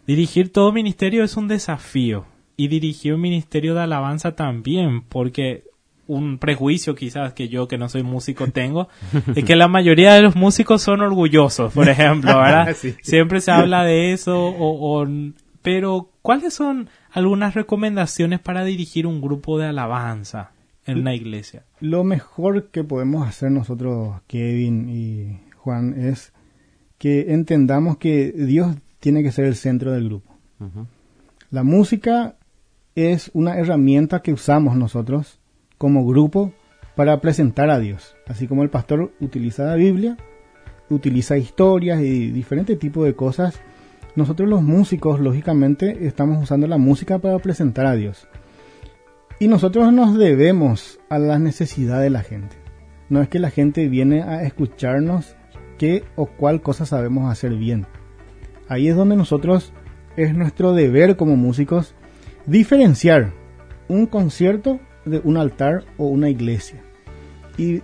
dirigir 0.07 0.51
todo 0.51 0.71
ministerio 0.71 1.23
es 1.23 1.37
un 1.37 1.47
desafío 1.47 2.25
y 2.57 2.67
dirigir 2.67 3.13
un 3.13 3.21
ministerio 3.21 3.73
de 3.73 3.81
alabanza 3.81 4.35
también, 4.35 5.01
porque 5.01 5.63
un 6.07 6.37
prejuicio 6.37 6.95
quizás 6.95 7.33
que 7.33 7.47
yo 7.47 7.67
que 7.67 7.77
no 7.77 7.87
soy 7.87 8.03
músico 8.03 8.47
tengo 8.47 8.89
es 9.35 9.45
que 9.45 9.55
la 9.55 9.67
mayoría 9.67 10.13
de 10.13 10.21
los 10.21 10.35
músicos 10.35 10.81
son 10.81 11.01
orgullosos, 11.01 11.73
por 11.73 11.87
ejemplo, 11.87 12.37
¿verdad? 12.37 12.75
Siempre 13.01 13.41
se 13.41 13.51
habla 13.51 13.83
de 13.83 14.11
eso 14.11 14.47
o, 14.47 15.01
o, 15.01 15.07
pero 15.61 16.09
¿cuáles 16.21 16.53
son 16.53 16.89
algunas 17.11 17.53
recomendaciones 17.53 18.39
para 18.39 18.65
dirigir 18.65 19.07
un 19.07 19.21
grupo 19.21 19.57
de 19.57 19.67
alabanza? 19.67 20.51
En 20.85 20.99
una 20.99 21.15
iglesia? 21.15 21.65
Lo 21.79 22.03
mejor 22.03 22.69
que 22.69 22.83
podemos 22.83 23.27
hacer 23.27 23.51
nosotros, 23.51 24.21
Kevin 24.27 24.89
y 24.89 25.41
Juan, 25.55 25.93
es 25.97 26.33
que 26.97 27.33
entendamos 27.33 27.97
que 27.97 28.31
Dios 28.31 28.75
tiene 28.99 29.23
que 29.23 29.31
ser 29.31 29.45
el 29.45 29.55
centro 29.55 29.91
del 29.91 30.05
grupo. 30.05 30.33
La 31.49 31.63
música 31.63 32.37
es 32.95 33.31
una 33.33 33.57
herramienta 33.57 34.21
que 34.21 34.31
usamos 34.31 34.77
nosotros 34.77 35.39
como 35.77 36.05
grupo 36.05 36.53
para 36.95 37.19
presentar 37.19 37.69
a 37.69 37.79
Dios. 37.79 38.15
Así 38.27 38.47
como 38.47 38.63
el 38.63 38.69
pastor 38.69 39.11
utiliza 39.19 39.65
la 39.65 39.75
Biblia, 39.75 40.17
utiliza 40.89 41.37
historias 41.37 42.01
y 42.01 42.31
diferentes 42.31 42.79
tipos 42.79 43.05
de 43.05 43.15
cosas, 43.15 43.59
nosotros 44.15 44.47
los 44.47 44.61
músicos, 44.61 45.19
lógicamente, 45.19 46.05
estamos 46.05 46.41
usando 46.41 46.67
la 46.67 46.77
música 46.77 47.17
para 47.17 47.39
presentar 47.39 47.87
a 47.87 47.95
Dios. 47.95 48.27
Y 49.43 49.49
nosotros 49.49 49.91
nos 49.91 50.17
debemos 50.17 51.01
a 51.09 51.19
la 51.19 51.37
necesidad 51.37 51.99
de 51.99 52.09
la 52.09 52.23
gente. 52.23 52.55
No 53.09 53.21
es 53.21 53.27
que 53.27 53.39
la 53.39 53.49
gente 53.49 53.89
viene 53.89 54.21
a 54.21 54.43
escucharnos 54.43 55.35
qué 55.77 56.05
o 56.15 56.27
cuál 56.27 56.61
cosa 56.61 56.85
sabemos 56.85 57.29
hacer 57.29 57.53
bien. 57.55 57.85
Ahí 58.69 58.87
es 58.87 58.95
donde 58.95 59.17
nosotros 59.17 59.73
es 60.15 60.33
nuestro 60.33 60.71
deber 60.71 61.17
como 61.17 61.35
músicos 61.35 61.93
diferenciar 62.45 63.33
un 63.89 64.05
concierto 64.05 64.79
de 65.03 65.19
un 65.25 65.35
altar 65.35 65.83
o 65.97 66.05
una 66.05 66.29
iglesia. 66.29 66.81
Y, 67.57 67.81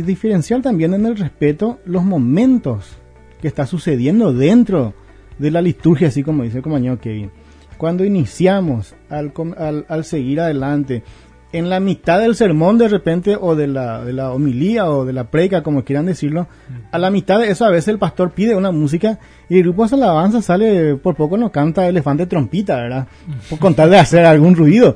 diferenciar 0.00 0.62
también 0.62 0.94
en 0.94 1.04
el 1.04 1.18
respeto 1.18 1.78
los 1.84 2.04
momentos 2.04 2.96
que 3.42 3.48
está 3.48 3.66
sucediendo 3.66 4.32
dentro 4.32 4.94
de 5.38 5.50
la 5.50 5.60
liturgia, 5.60 6.08
así 6.08 6.22
como 6.22 6.44
dice 6.44 6.56
el 6.56 6.62
compañero 6.62 6.98
Kevin 6.98 7.30
cuando 7.76 8.04
iniciamos 8.04 8.94
al, 9.08 9.32
al, 9.88 10.04
seguir 10.04 10.40
adelante, 10.40 11.02
en 11.52 11.70
la 11.70 11.80
mitad 11.80 12.18
del 12.20 12.34
sermón 12.34 12.78
de 12.78 12.88
repente, 12.88 13.36
o 13.40 13.54
de 13.54 13.66
la, 13.66 14.04
de 14.04 14.12
la 14.12 14.32
homilía, 14.32 14.90
o 14.90 15.04
de 15.04 15.12
la 15.12 15.30
preca, 15.30 15.62
como 15.62 15.84
quieran 15.84 16.06
decirlo, 16.06 16.48
a 16.90 16.98
la 16.98 17.10
mitad 17.10 17.38
de 17.38 17.50
eso 17.50 17.64
a 17.64 17.70
veces 17.70 17.88
el 17.88 17.98
pastor 17.98 18.32
pide 18.32 18.54
una 18.54 18.72
música 18.72 19.18
y 19.48 19.56
el 19.56 19.62
grupo 19.62 19.86
de 19.86 19.96
alabanza 19.96 20.42
sale, 20.42 20.96
por 20.96 21.14
poco 21.14 21.36
no 21.36 21.50
canta 21.50 21.88
elefante 21.88 22.26
trompita, 22.26 22.76
¿verdad? 22.76 23.06
Por 23.48 23.58
contar 23.58 23.88
de 23.88 23.98
hacer 23.98 24.24
algún 24.24 24.54
ruido. 24.54 24.94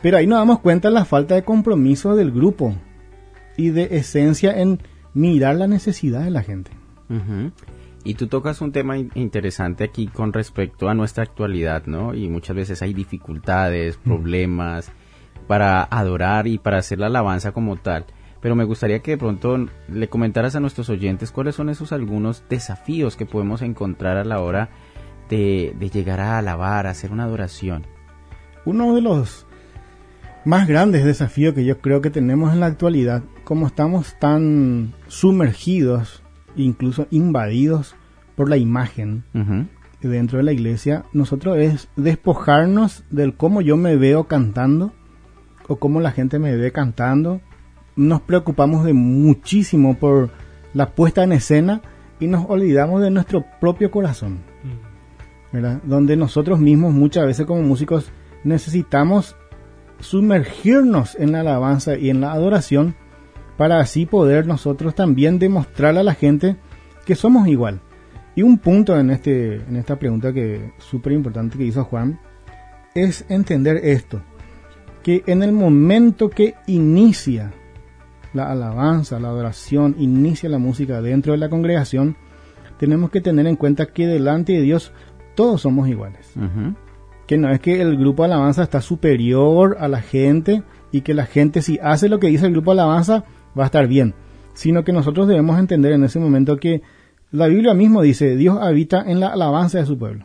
Pero 0.00 0.16
ahí 0.16 0.26
nos 0.26 0.38
damos 0.38 0.60
cuenta 0.60 0.88
de 0.88 0.94
la 0.94 1.04
falta 1.04 1.34
de 1.34 1.42
compromiso 1.42 2.14
del 2.14 2.30
grupo 2.30 2.74
y 3.56 3.70
de 3.70 3.96
esencia 3.96 4.58
en 4.58 4.80
mirar 5.14 5.56
la 5.56 5.66
necesidad 5.66 6.22
de 6.22 6.30
la 6.30 6.42
gente. 6.42 6.70
Y 8.08 8.14
tú 8.14 8.26
tocas 8.26 8.62
un 8.62 8.72
tema 8.72 8.96
interesante 8.96 9.84
aquí 9.84 10.06
con 10.06 10.32
respecto 10.32 10.88
a 10.88 10.94
nuestra 10.94 11.24
actualidad, 11.24 11.84
¿no? 11.84 12.14
Y 12.14 12.26
muchas 12.30 12.56
veces 12.56 12.80
hay 12.80 12.94
dificultades, 12.94 13.98
mm. 13.98 14.02
problemas 14.02 14.90
para 15.46 15.82
adorar 15.82 16.46
y 16.46 16.56
para 16.56 16.78
hacer 16.78 17.00
la 17.00 17.08
alabanza 17.08 17.52
como 17.52 17.76
tal. 17.76 18.06
Pero 18.40 18.56
me 18.56 18.64
gustaría 18.64 19.00
que 19.00 19.10
de 19.10 19.18
pronto 19.18 19.58
le 19.92 20.08
comentaras 20.08 20.56
a 20.56 20.60
nuestros 20.60 20.88
oyentes 20.88 21.30
cuáles 21.30 21.56
son 21.56 21.68
esos 21.68 21.92
algunos 21.92 22.44
desafíos 22.48 23.14
que 23.14 23.26
podemos 23.26 23.60
encontrar 23.60 24.16
a 24.16 24.24
la 24.24 24.40
hora 24.40 24.70
de, 25.28 25.76
de 25.78 25.90
llegar 25.90 26.18
a 26.18 26.38
alabar, 26.38 26.86
a 26.86 26.92
hacer 26.92 27.12
una 27.12 27.24
adoración. 27.24 27.86
Uno 28.64 28.94
de 28.94 29.02
los 29.02 29.46
más 30.46 30.66
grandes 30.66 31.04
desafíos 31.04 31.52
que 31.52 31.66
yo 31.66 31.78
creo 31.82 32.00
que 32.00 32.08
tenemos 32.08 32.54
en 32.54 32.60
la 32.60 32.66
actualidad, 32.66 33.22
como 33.44 33.66
estamos 33.66 34.18
tan 34.18 34.94
sumergidos, 35.08 36.22
incluso 36.56 37.06
invadidos 37.10 37.94
por 38.38 38.48
la 38.48 38.56
imagen 38.56 39.24
dentro 40.00 40.38
de 40.38 40.44
la 40.44 40.52
iglesia, 40.52 41.02
nosotros 41.12 41.58
es 41.58 41.88
despojarnos 41.96 43.02
del 43.10 43.34
cómo 43.34 43.62
yo 43.62 43.76
me 43.76 43.96
veo 43.96 44.28
cantando 44.28 44.92
o 45.66 45.74
cómo 45.80 46.00
la 46.00 46.12
gente 46.12 46.38
me 46.38 46.54
ve 46.54 46.70
cantando. 46.70 47.40
Nos 47.96 48.20
preocupamos 48.20 48.84
de 48.84 48.92
muchísimo 48.92 49.98
por 49.98 50.30
la 50.72 50.90
puesta 50.90 51.24
en 51.24 51.32
escena 51.32 51.82
y 52.20 52.28
nos 52.28 52.48
olvidamos 52.48 53.02
de 53.02 53.10
nuestro 53.10 53.44
propio 53.60 53.90
corazón. 53.90 54.38
Mm. 55.50 55.88
Donde 55.88 56.14
nosotros 56.14 56.60
mismos 56.60 56.94
muchas 56.94 57.26
veces 57.26 57.44
como 57.44 57.62
músicos 57.62 58.12
necesitamos 58.44 59.34
sumergirnos 59.98 61.16
en 61.16 61.32
la 61.32 61.40
alabanza 61.40 61.98
y 61.98 62.08
en 62.08 62.20
la 62.20 62.30
adoración 62.30 62.94
para 63.56 63.80
así 63.80 64.06
poder 64.06 64.46
nosotros 64.46 64.94
también 64.94 65.40
demostrarle 65.40 65.98
a 65.98 66.04
la 66.04 66.14
gente 66.14 66.54
que 67.04 67.16
somos 67.16 67.48
igual. 67.48 67.80
Y 68.38 68.42
un 68.42 68.58
punto 68.58 68.96
en, 68.96 69.10
este, 69.10 69.56
en 69.56 69.74
esta 69.74 69.96
pregunta 69.96 70.32
que 70.32 70.70
súper 70.78 71.12
importante 71.12 71.58
que 71.58 71.64
hizo 71.64 71.82
Juan 71.82 72.20
es 72.94 73.24
entender 73.28 73.78
esto, 73.82 74.22
que 75.02 75.24
en 75.26 75.42
el 75.42 75.50
momento 75.50 76.30
que 76.30 76.54
inicia 76.68 77.52
la 78.32 78.52
alabanza, 78.52 79.18
la 79.18 79.30
adoración, 79.30 79.96
inicia 79.98 80.48
la 80.48 80.58
música 80.58 81.02
dentro 81.02 81.32
de 81.32 81.38
la 81.38 81.48
congregación, 81.48 82.16
tenemos 82.78 83.10
que 83.10 83.20
tener 83.20 83.48
en 83.48 83.56
cuenta 83.56 83.86
que 83.86 84.06
delante 84.06 84.52
de 84.52 84.62
Dios 84.62 84.92
todos 85.34 85.62
somos 85.62 85.88
iguales. 85.88 86.32
Que 87.26 87.38
no 87.38 87.50
es 87.50 87.58
que 87.58 87.80
el 87.80 87.96
grupo 87.96 88.22
de 88.22 88.32
alabanza 88.32 88.62
está 88.62 88.80
superior 88.80 89.78
a 89.80 89.88
la 89.88 90.00
gente 90.00 90.62
y 90.92 91.00
que 91.00 91.12
la 91.12 91.26
gente 91.26 91.60
si 91.60 91.80
hace 91.82 92.08
lo 92.08 92.20
que 92.20 92.28
dice 92.28 92.46
el 92.46 92.52
grupo 92.52 92.72
de 92.72 92.82
alabanza 92.82 93.24
va 93.58 93.64
a 93.64 93.66
estar 93.66 93.88
bien, 93.88 94.14
sino 94.54 94.84
que 94.84 94.92
nosotros 94.92 95.26
debemos 95.26 95.58
entender 95.58 95.90
en 95.90 96.04
ese 96.04 96.20
momento 96.20 96.56
que 96.58 96.82
la 97.30 97.46
Biblia 97.46 97.74
mismo 97.74 98.02
dice, 98.02 98.36
Dios 98.36 98.58
habita 98.60 99.02
en 99.06 99.20
la 99.20 99.28
alabanza 99.28 99.78
de 99.78 99.86
su 99.86 99.98
pueblo. 99.98 100.24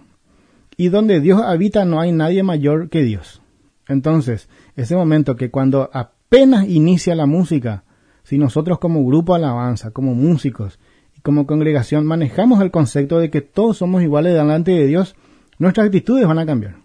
Y 0.78 0.90
donde 0.90 1.20
Dios 1.20 1.42
habita 1.42 1.86
no 1.86 2.00
hay 2.00 2.12
nadie 2.12 2.44
mayor 2.44 2.90
que 2.90 3.04
Dios. 3.04 3.42
Entonces, 3.88 4.50
ese 4.76 4.96
momento 4.96 5.36
que 5.36 5.52
cuando 5.52 5.90
apenas 5.94 6.68
inicia 6.68 7.16
la 7.16 7.26
música, 7.26 7.84
si 8.24 8.38
nosotros 8.38 8.80
como 8.80 9.06
grupo 9.06 9.36
alabanza, 9.36 9.92
como 9.92 10.16
músicos 10.16 10.80
y 11.18 11.22
como 11.22 11.46
congregación 11.46 12.06
manejamos 12.06 12.62
el 12.62 12.72
concepto 12.72 13.20
de 13.20 13.30
que 13.30 13.42
todos 13.42 13.78
somos 13.78 14.02
iguales 14.02 14.34
delante 14.34 14.72
de 14.72 14.88
Dios, 14.88 15.16
nuestras 15.60 15.88
actitudes 15.88 16.26
van 16.26 16.40
a 16.40 16.46
cambiar. 16.46 16.76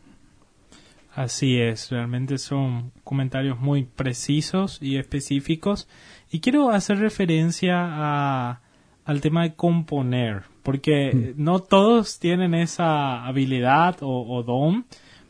Así 1.15 1.59
es, 1.61 1.91
realmente 1.91 2.39
son 2.39 2.93
comentarios 3.03 3.59
muy 3.59 3.85
precisos 3.85 4.79
y 4.81 4.99
específicos. 4.99 5.89
Y 6.31 6.41
quiero 6.41 6.71
hacer 6.71 6.99
referencia 6.99 7.75
a 7.81 8.61
al 9.09 9.23
tema 9.23 9.45
de 9.45 9.55
componer, 9.55 10.43
porque 10.62 11.33
mm. 11.38 11.43
no 11.43 11.61
todos 11.61 12.19
tienen 12.19 12.53
esa 12.53 13.25
habilidad 13.25 13.97
o, 14.03 14.43
don, 14.43 14.85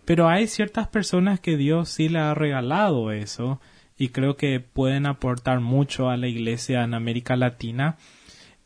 pero 0.04 0.28
hay 0.28 0.48
ciertas 0.48 0.88
personas 0.88 1.38
que 1.38 1.56
Dios 1.56 1.88
sí 1.88 2.08
le 2.08 2.18
ha 2.18 2.34
regalado 2.34 3.12
eso 3.12 3.60
y 3.96 4.08
creo 4.08 4.36
que 4.36 4.58
pueden 4.58 5.06
aportar 5.06 5.60
mucho 5.60 6.10
a 6.10 6.16
la 6.16 6.26
iglesia 6.26 6.82
en 6.82 6.92
América 6.92 7.36
Latina. 7.36 7.98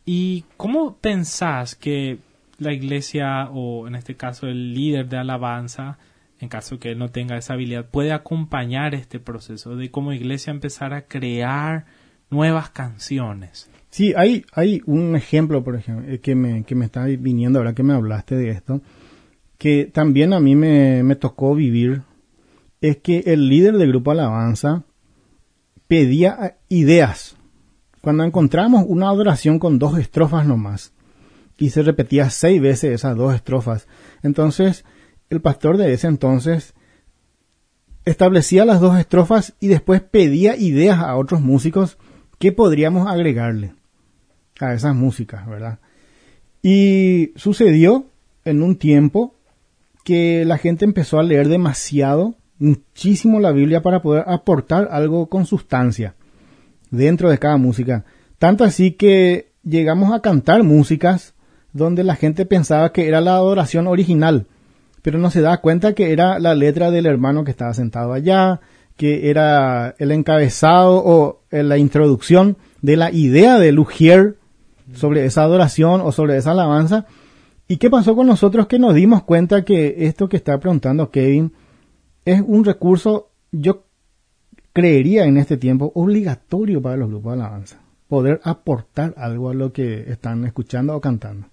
¿Y 0.07 0.47
cómo 0.57 0.97
pensás 0.97 1.75
que 1.75 2.21
la 2.57 2.73
iglesia, 2.73 3.51
o 3.53 3.87
en 3.87 3.97
este 3.97 4.17
caso 4.17 4.47
el 4.47 4.73
líder 4.73 5.11
de 5.11 5.19
alabanza, 5.19 5.99
en 6.41 6.49
caso 6.49 6.79
que 6.79 6.93
él 6.93 6.99
no 6.99 7.11
tenga 7.11 7.37
esa 7.37 7.53
habilidad, 7.53 7.85
puede 7.85 8.13
acompañar 8.13 8.95
este 8.95 9.21
proceso 9.21 9.77
de 9.77 9.91
como 9.91 10.15
iglesia 10.15 10.53
empezar 10.53 10.95
a 10.95 11.03
crear 11.03 11.85
nuevas 12.31 12.71
canciones? 12.71 13.71
Sí, 13.93 14.15
hay, 14.17 14.47
hay 14.55 14.81
un 14.87 15.15
ejemplo, 15.17 15.63
por 15.63 15.77
ejemplo, 15.77 16.11
eh, 16.11 16.19
que 16.19 16.35
me, 16.35 16.65
que 16.65 16.75
me 16.75 16.87
está 16.87 17.05
viniendo 17.05 17.59
ahora 17.59 17.75
que 17.75 17.83
me 17.83 17.93
hablaste 17.93 18.37
de 18.37 18.49
esto, 18.49 18.81
que 19.59 19.85
también 19.85 20.33
a 20.33 20.41
mí 20.41 20.57
me, 20.57 21.03
me 21.03 21.15
tocó 21.15 21.55
vivir, 21.55 22.01
es 22.81 22.97
que 22.97 23.19
el 23.27 23.51
líder 23.51 23.77
del 23.77 23.91
grupo 23.91 24.11
Alabanza 24.11 24.85
pedía 25.89 26.39
eh, 26.43 26.55
ideas. 26.71 27.37
Cuando 28.01 28.25
encontramos 28.25 28.87
una 28.89 29.11
adoración 29.11 29.59
con 29.59 29.79
dos 29.79 29.99
estrofas 29.99 30.47
nomás, 30.47 30.95
y 31.59 31.69
se 31.69 31.83
repetía 31.83 32.31
seis 32.31 32.63
veces 32.63 32.95
esas 32.95 33.15
dos 33.15 33.35
estrofas, 33.35 33.89
entonces 34.23 34.87
el 35.29 35.43
pastor 35.43 35.77
de 35.77 35.93
ese 35.93 36.07
entonces 36.07 36.73
establecía 38.07 38.65
las 38.65 38.81
dos 38.81 38.99
estrofas 38.99 39.53
y 39.61 39.69
después 39.69 40.01
pedía 40.01 40.57
ideas 40.57 40.99
a 40.99 41.15
otros 41.15 41.43
músicos 41.43 41.99
que 42.39 42.53
podríamos 42.53 43.07
agregarle 43.07 43.75
a 44.63 44.75
esas 44.75 44.95
músicas, 44.95 45.47
¿verdad? 45.47 45.79
Y 46.63 47.33
sucedió 47.37 48.07
en 48.45 48.63
un 48.63 48.77
tiempo 48.77 49.35
que 50.05 50.45
la 50.45 50.59
gente 50.59 50.85
empezó 50.85 51.19
a 51.19 51.23
leer 51.23 51.49
demasiado, 51.49 52.35
muchísimo 52.59 53.41
la 53.41 53.53
Biblia 53.53 53.83
para 53.83 54.03
poder 54.03 54.25
aportar 54.27 54.89
algo 54.91 55.27
con 55.27 55.47
sustancia 55.47 56.15
dentro 56.91 57.31
de 57.31 57.39
cada 57.39 57.57
música. 57.57 58.05
Tanto 58.39 58.65
así 58.65 58.93
que 58.93 59.53
llegamos 59.65 60.13
a 60.13 60.21
cantar 60.21 60.63
músicas 60.63 61.35
donde 61.73 62.05
la 62.05 62.17
gente 62.17 62.47
pensaba 62.47 62.93
que 62.93 63.09
era 63.09 63.21
la 63.21 63.35
adoración 63.35 63.87
original, 63.87 64.47
pero 65.03 65.19
no 65.19 65.31
se 65.31 65.41
da 65.41 65.59
cuenta 65.59 65.95
que 65.95 66.13
era 66.13 66.39
la 66.39 66.55
letra 66.55 66.91
del 66.91 67.07
hermano 67.07 67.45
que 67.45 67.51
estaba 67.51 67.75
sentado 67.75 68.13
allá, 68.13 68.61
que 68.97 69.31
era 69.31 69.95
el 69.99 70.13
encabezado 70.13 71.03
o 71.05 71.41
la 71.51 71.79
introducción 71.79 72.57
de 72.83 72.97
la 72.97 73.11
idea 73.11 73.59
de 73.59 73.73
Lugier 73.73 74.37
sobre 74.95 75.25
esa 75.25 75.43
adoración 75.43 76.01
o 76.01 76.13
sobre 76.13 76.37
esa 76.37 76.53
alabanza. 76.53 77.07
¿Y 77.69 77.77
qué 77.77 77.91
pasó 77.91 78.15
con 78.15 78.27
nosotros 78.27 78.67
que 78.67 78.79
nos 78.79 78.95
dimos 78.95 79.23
cuenta 79.23 79.65
que 79.65 80.07
esto 80.07 80.29
que 80.29 80.37
está 80.37 80.59
preguntando 80.59 81.11
Kevin 81.11 81.53
es 82.25 82.43
un 82.47 82.65
recurso, 82.65 83.31
yo 83.51 83.85
creería 84.73 85.25
en 85.25 85.37
este 85.37 85.57
tiempo, 85.57 85.93
obligatorio 85.95 86.83
para 86.83 86.97
los 86.97 87.09
grupos 87.09 87.37
de 87.37 87.41
alabanza? 87.43 87.81
Poder 88.09 88.41
aportar 88.45 89.15
algo 89.17 89.51
a 89.51 89.55
lo 89.55 89.73
que 89.73 90.11
están 90.11 90.45
escuchando 90.45 90.95
o 90.95 91.01
cantando. 91.01 91.47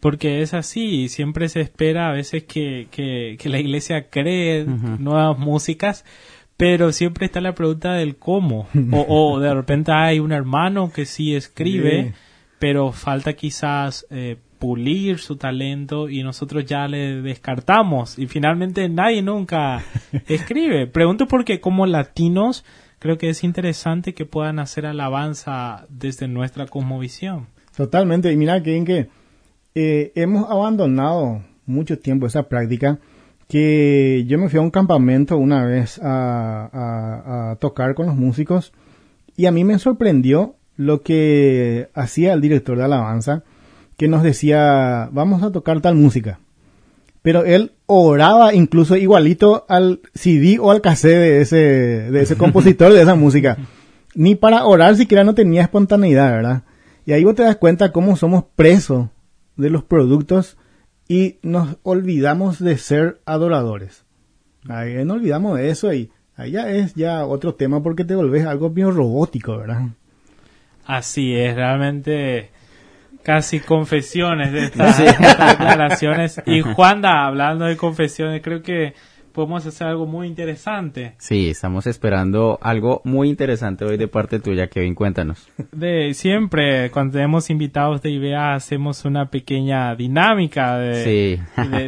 Porque 0.00 0.42
es 0.42 0.54
así, 0.54 1.08
siempre 1.08 1.48
se 1.48 1.60
espera 1.60 2.08
a 2.08 2.12
veces 2.12 2.44
que, 2.44 2.88
que, 2.90 3.48
la 3.48 3.58
iglesia 3.58 4.08
cree 4.08 4.64
nuevas 4.64 5.38
músicas, 5.38 6.04
pero 6.56 6.92
siempre 6.92 7.26
está 7.26 7.40
la 7.40 7.54
pregunta 7.54 7.92
del 7.92 8.16
cómo. 8.16 8.66
O, 8.92 9.38
de 9.40 9.54
repente 9.54 9.92
hay 9.92 10.20
un 10.20 10.32
hermano 10.32 10.90
que 10.92 11.04
sí 11.04 11.34
escribe, 11.34 12.14
pero 12.58 12.92
falta 12.92 13.34
quizás 13.34 14.06
eh, 14.10 14.36
pulir 14.58 15.18
su 15.18 15.36
talento 15.36 16.08
y 16.08 16.22
nosotros 16.22 16.64
ya 16.64 16.88
le 16.88 17.20
descartamos 17.20 18.18
y 18.18 18.26
finalmente 18.26 18.88
nadie 18.88 19.22
nunca 19.22 19.84
escribe. 20.28 20.86
Pregunto 20.86 21.26
porque 21.26 21.60
como 21.60 21.86
latinos 21.86 22.64
creo 22.98 23.18
que 23.18 23.28
es 23.28 23.44
interesante 23.44 24.14
que 24.14 24.24
puedan 24.24 24.58
hacer 24.58 24.86
alabanza 24.86 25.86
desde 25.90 26.28
nuestra 26.28 26.66
cosmovisión. 26.66 27.48
Totalmente, 27.76 28.32
y 28.32 28.36
mira 28.36 28.62
que, 28.62 28.82
que 28.84 29.10
eh, 29.74 30.12
hemos 30.14 30.50
abandonado 30.50 31.42
mucho 31.66 31.98
tiempo 31.98 32.26
esa 32.26 32.48
práctica 32.48 32.98
que 33.48 34.24
yo 34.26 34.38
me 34.38 34.48
fui 34.48 34.58
a 34.58 34.62
un 34.62 34.70
campamento 34.70 35.36
una 35.36 35.64
vez 35.64 36.00
a, 36.02 37.56
tocar 37.60 37.94
con 37.94 38.06
los 38.06 38.16
músicos 38.16 38.72
y 39.36 39.46
a 39.46 39.52
mí 39.52 39.64
me 39.64 39.78
sorprendió 39.78 40.56
lo 40.76 41.02
que 41.02 41.88
hacía 41.94 42.32
el 42.32 42.40
director 42.40 42.76
de 42.76 42.84
alabanza, 42.84 43.44
que 43.96 44.08
nos 44.08 44.22
decía, 44.22 45.08
vamos 45.12 45.42
a 45.42 45.52
tocar 45.52 45.80
tal 45.80 45.94
música. 45.94 46.38
Pero 47.22 47.44
él 47.44 47.72
oraba 47.86 48.54
incluso 48.54 48.96
igualito 48.96 49.64
al 49.68 50.00
CD 50.14 50.58
o 50.60 50.70
al 50.70 50.80
cassette 50.80 51.18
de 51.18 51.40
ese, 51.40 51.56
de 51.56 52.20
ese 52.20 52.36
compositor 52.38 52.92
de 52.92 53.02
esa 53.02 53.14
música. 53.14 53.56
Ni 54.14 54.34
para 54.34 54.64
orar 54.64 54.96
siquiera 54.96 55.24
no 55.24 55.34
tenía 55.34 55.62
espontaneidad, 55.62 56.30
¿verdad? 56.30 56.62
Y 57.04 57.12
ahí 57.12 57.24
vos 57.24 57.34
te 57.34 57.42
das 57.42 57.56
cuenta 57.56 57.92
cómo 57.92 58.16
somos 58.16 58.44
presos 58.54 59.08
de 59.56 59.70
los 59.70 59.82
productos 59.82 60.56
y 61.08 61.38
nos 61.42 61.76
olvidamos 61.82 62.58
de 62.58 62.78
ser 62.78 63.20
adoradores. 63.26 64.04
Ahí 64.68 65.04
nos 65.04 65.18
olvidamos 65.18 65.58
de 65.58 65.70
eso 65.70 65.92
y 65.92 66.10
ahí 66.36 66.52
ya 66.52 66.68
es 66.68 66.94
ya 66.94 67.24
otro 67.24 67.54
tema 67.54 67.82
porque 67.82 68.04
te 68.04 68.14
volvés 68.14 68.46
algo 68.46 68.70
bien 68.70 68.92
robótico, 68.92 69.58
¿verdad? 69.58 69.88
Así 70.84 71.34
es, 71.34 71.54
realmente 71.54 72.50
casi 73.22 73.58
confesiones 73.58 74.52
de 74.52 74.64
estas 74.64 74.98
declaraciones. 74.98 76.40
Y 76.46 76.60
Juanda, 76.60 77.26
hablando 77.26 77.64
de 77.64 77.76
confesiones, 77.76 78.40
creo 78.42 78.62
que 78.62 78.94
podemos 79.36 79.66
hacer 79.66 79.86
algo 79.86 80.06
muy 80.06 80.26
interesante. 80.26 81.14
Sí, 81.18 81.50
estamos 81.50 81.86
esperando 81.86 82.58
algo 82.62 83.02
muy 83.04 83.28
interesante 83.28 83.84
hoy 83.84 83.98
de 83.98 84.08
parte 84.08 84.40
tuya, 84.40 84.68
Kevin, 84.68 84.94
cuéntanos. 84.94 85.46
De 85.72 86.14
siempre, 86.14 86.90
cuando 86.90 87.12
tenemos 87.12 87.50
invitados 87.50 88.00
de 88.00 88.10
IBEA, 88.10 88.54
hacemos 88.54 89.04
una 89.04 89.26
pequeña 89.26 89.94
dinámica 89.94 90.78
de, 90.78 91.38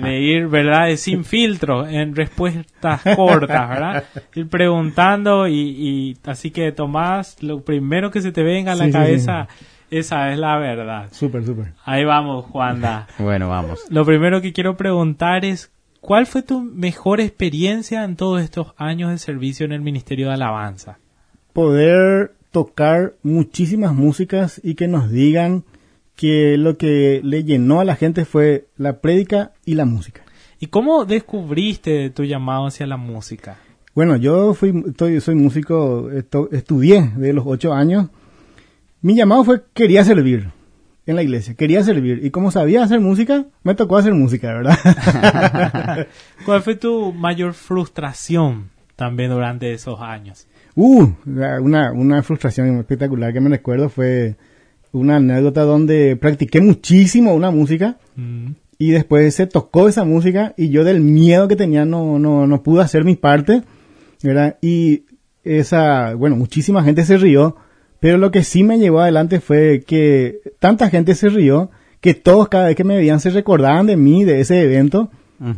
de, 0.02 0.20
ir, 0.20 0.48
¿verdad? 0.48 0.94
sin 0.96 1.24
filtro, 1.24 1.86
en 1.88 2.14
respuestas 2.14 3.00
cortas, 3.16 3.68
¿verdad? 3.70 4.04
Ir 4.34 4.48
preguntando 4.48 5.48
y, 5.48 6.18
así 6.24 6.50
que 6.50 6.70
Tomás, 6.72 7.42
lo 7.42 7.62
primero 7.62 8.10
que 8.10 8.20
se 8.20 8.30
te 8.30 8.42
venga 8.42 8.72
a 8.72 8.76
la 8.76 8.90
cabeza... 8.90 9.48
Esa 9.90 10.30
es 10.32 10.38
la 10.38 10.58
verdad. 10.58 11.08
Súper, 11.12 11.46
súper. 11.46 11.72
Ahí 11.82 12.04
vamos, 12.04 12.44
Juanda. 12.44 13.06
bueno, 13.18 13.48
vamos. 13.48 13.86
Lo 13.88 14.04
primero 14.04 14.42
que 14.42 14.52
quiero 14.52 14.76
preguntar 14.76 15.46
es, 15.46 15.72
¿Cuál 16.00 16.26
fue 16.26 16.42
tu 16.42 16.60
mejor 16.60 17.20
experiencia 17.20 18.04
en 18.04 18.16
todos 18.16 18.40
estos 18.40 18.68
años 18.76 19.10
de 19.10 19.18
servicio 19.18 19.66
en 19.66 19.72
el 19.72 19.80
Ministerio 19.80 20.28
de 20.28 20.34
Alabanza? 20.34 20.98
Poder 21.52 22.34
tocar 22.52 23.14
muchísimas 23.22 23.92
músicas 23.94 24.60
y 24.62 24.74
que 24.74 24.86
nos 24.86 25.10
digan 25.10 25.64
que 26.14 26.56
lo 26.56 26.76
que 26.76 27.20
le 27.24 27.44
llenó 27.44 27.80
a 27.80 27.84
la 27.84 27.96
gente 27.96 28.24
fue 28.24 28.68
la 28.76 29.00
prédica 29.00 29.52
y 29.64 29.74
la 29.74 29.84
música. 29.84 30.22
¿Y 30.60 30.66
cómo 30.66 31.04
descubriste 31.04 32.10
tu 32.10 32.24
llamado 32.24 32.66
hacia 32.66 32.86
la 32.86 32.96
música? 32.96 33.58
Bueno, 33.94 34.16
yo 34.16 34.54
fui, 34.54 34.72
soy 35.20 35.34
músico, 35.34 36.10
estudié 36.10 37.12
de 37.16 37.32
los 37.32 37.44
ocho 37.46 37.72
años. 37.72 38.08
Mi 39.02 39.16
llamado 39.16 39.44
fue 39.44 39.62
quería 39.74 40.04
servir 40.04 40.50
en 41.08 41.16
la 41.16 41.22
iglesia. 41.22 41.54
Quería 41.54 41.82
servir. 41.82 42.20
Y 42.22 42.30
como 42.30 42.50
sabía 42.50 42.82
hacer 42.82 43.00
música, 43.00 43.46
me 43.62 43.74
tocó 43.74 43.96
hacer 43.96 44.12
música, 44.12 44.52
¿verdad? 44.52 44.78
¿Cuál 46.44 46.62
fue 46.62 46.76
tu 46.76 47.14
mayor 47.14 47.54
frustración 47.54 48.68
también 48.94 49.30
durante 49.30 49.72
esos 49.72 49.98
años? 50.02 50.46
Uh, 50.74 51.08
una, 51.24 51.92
una 51.92 52.22
frustración 52.22 52.78
espectacular 52.78 53.32
que 53.32 53.40
me 53.40 53.48
recuerdo 53.48 53.88
fue 53.88 54.36
una 54.92 55.16
anécdota 55.16 55.62
donde 55.62 56.14
practiqué 56.16 56.60
muchísimo 56.60 57.32
una 57.32 57.50
música 57.50 57.96
mm. 58.14 58.48
y 58.78 58.90
después 58.90 59.34
se 59.34 59.46
tocó 59.46 59.88
esa 59.88 60.04
música 60.04 60.52
y 60.58 60.68
yo 60.68 60.84
del 60.84 61.00
miedo 61.00 61.48
que 61.48 61.56
tenía 61.56 61.86
no, 61.86 62.18
no, 62.18 62.46
no 62.46 62.62
pude 62.62 62.82
hacer 62.82 63.04
mi 63.04 63.16
parte, 63.16 63.62
¿verdad? 64.22 64.58
Y 64.60 65.04
esa, 65.42 66.12
bueno, 66.12 66.36
muchísima 66.36 66.84
gente 66.84 67.02
se 67.06 67.16
rió 67.16 67.56
pero 68.00 68.18
lo 68.18 68.30
que 68.30 68.44
sí 68.44 68.62
me 68.62 68.78
llevó 68.78 69.00
adelante 69.00 69.40
fue 69.40 69.82
que 69.86 70.40
tanta 70.58 70.90
gente 70.90 71.14
se 71.14 71.28
rió, 71.28 71.70
que 72.00 72.14
todos 72.14 72.48
cada 72.48 72.66
vez 72.66 72.76
que 72.76 72.84
me 72.84 72.96
veían 72.96 73.20
se 73.20 73.30
recordaban 73.30 73.86
de 73.86 73.96
mí, 73.96 74.24
de 74.24 74.40
ese 74.40 74.62
evento, 74.62 75.10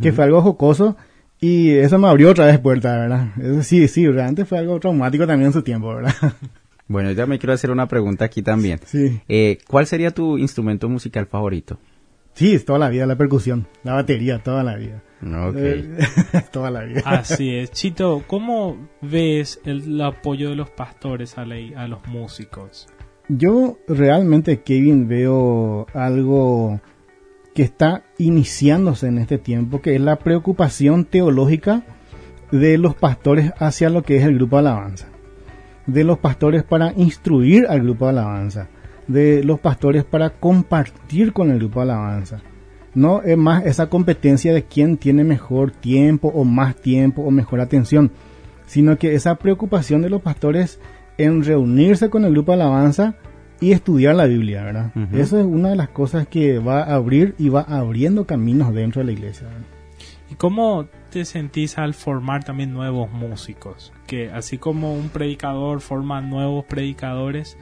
que 0.02 0.12
fue 0.12 0.24
algo 0.24 0.42
jocoso, 0.42 0.96
y 1.40 1.70
eso 1.70 1.98
me 1.98 2.08
abrió 2.08 2.30
otra 2.30 2.46
vez 2.46 2.58
puerta, 2.58 2.96
¿verdad? 2.98 3.28
Eso 3.38 3.62
sí, 3.62 3.88
sí, 3.88 4.06
realmente 4.06 4.44
fue 4.44 4.58
algo 4.58 4.78
traumático 4.78 5.26
también 5.26 5.46
en 5.46 5.52
su 5.52 5.62
tiempo, 5.62 5.94
¿verdad? 5.94 6.14
Bueno, 6.86 7.12
ya 7.12 7.24
me 7.24 7.38
quiero 7.38 7.52
hacer 7.52 7.70
una 7.70 7.86
pregunta 7.86 8.24
aquí 8.24 8.42
también. 8.42 8.80
Sí. 8.84 9.20
Eh, 9.28 9.58
¿Cuál 9.68 9.86
sería 9.86 10.10
tu 10.10 10.38
instrumento 10.38 10.88
musical 10.88 11.26
favorito? 11.26 11.78
Sí, 12.34 12.58
toda 12.60 12.78
la 12.78 12.88
vida, 12.88 13.06
la 13.06 13.16
percusión, 13.16 13.66
la 13.82 13.94
batería, 13.94 14.38
toda 14.38 14.62
la 14.62 14.76
vida. 14.76 15.02
Ok. 15.22 15.56
toda 16.52 16.70
la 16.70 16.84
vida. 16.84 17.02
Así 17.04 17.54
es. 17.54 17.70
Chito, 17.70 18.22
¿cómo 18.26 18.88
ves 19.02 19.60
el, 19.64 20.00
apoyo 20.00 20.50
de 20.50 20.56
los 20.56 20.70
pastores 20.70 21.36
a, 21.36 21.42
a 21.42 21.88
los 21.88 22.06
músicos? 22.06 22.88
Yo 23.28 23.78
realmente, 23.86 24.62
Kevin, 24.62 25.06
veo 25.06 25.86
algo 25.92 26.80
que 27.54 27.62
está 27.62 28.04
iniciándose 28.18 29.08
en 29.08 29.18
este 29.18 29.38
tiempo, 29.38 29.80
que 29.80 29.94
es 29.94 30.00
la 30.00 30.16
preocupación 30.16 31.04
teológica 31.04 31.84
de 32.50 32.78
los 32.78 32.94
pastores 32.94 33.52
hacia 33.58 33.90
lo 33.90 34.02
que 34.02 34.16
es 34.16 34.24
el 34.24 34.34
grupo 34.34 34.56
de 34.56 34.60
alabanza. 34.60 35.08
De 35.86 36.04
los 36.04 36.18
pastores 36.18 36.62
para 36.62 36.92
instruir 36.96 37.66
al 37.68 37.82
grupo 37.82 38.06
de 38.06 38.10
alabanza. 38.10 38.68
De 39.10 39.42
los 39.42 39.58
pastores 39.58 40.04
para 40.04 40.30
compartir 40.30 41.32
con 41.32 41.50
el 41.50 41.58
grupo 41.58 41.80
de 41.80 41.90
alabanza. 41.90 42.40
No 42.94 43.22
es 43.22 43.36
más 43.36 43.66
esa 43.66 43.88
competencia 43.88 44.52
de 44.52 44.64
quién 44.64 44.96
tiene 44.96 45.24
mejor 45.24 45.70
tiempo 45.70 46.28
o 46.28 46.44
más 46.44 46.76
tiempo 46.76 47.22
o 47.22 47.30
mejor 47.30 47.60
atención, 47.60 48.10
sino 48.66 48.98
que 48.98 49.14
esa 49.14 49.36
preocupación 49.36 50.02
de 50.02 50.10
los 50.10 50.22
pastores 50.22 50.80
en 51.18 51.44
reunirse 51.44 52.08
con 52.08 52.24
el 52.24 52.32
grupo 52.32 52.52
de 52.52 52.62
alabanza 52.62 53.14
y 53.60 53.72
estudiar 53.72 54.14
la 54.14 54.26
Biblia, 54.26 54.64
¿verdad? 54.64 54.92
Eso 55.12 55.38
es 55.38 55.44
una 55.44 55.70
de 55.70 55.76
las 55.76 55.90
cosas 55.90 56.26
que 56.26 56.58
va 56.58 56.82
a 56.82 56.94
abrir 56.94 57.34
y 57.36 57.48
va 57.48 57.60
abriendo 57.60 58.26
caminos 58.26 58.72
dentro 58.72 59.00
de 59.00 59.06
la 59.06 59.12
iglesia. 59.12 59.48
¿Y 60.30 60.34
cómo 60.36 60.86
te 61.10 61.24
sentís 61.24 61.76
al 61.76 61.92
formar 61.94 62.44
también 62.44 62.72
nuevos 62.72 63.10
músicos? 63.10 63.92
Que 64.06 64.30
así 64.30 64.56
como 64.56 64.94
un 64.94 65.10
predicador 65.10 65.80
forma 65.80 66.20
nuevos 66.20 66.64
predicadores, 66.64 67.58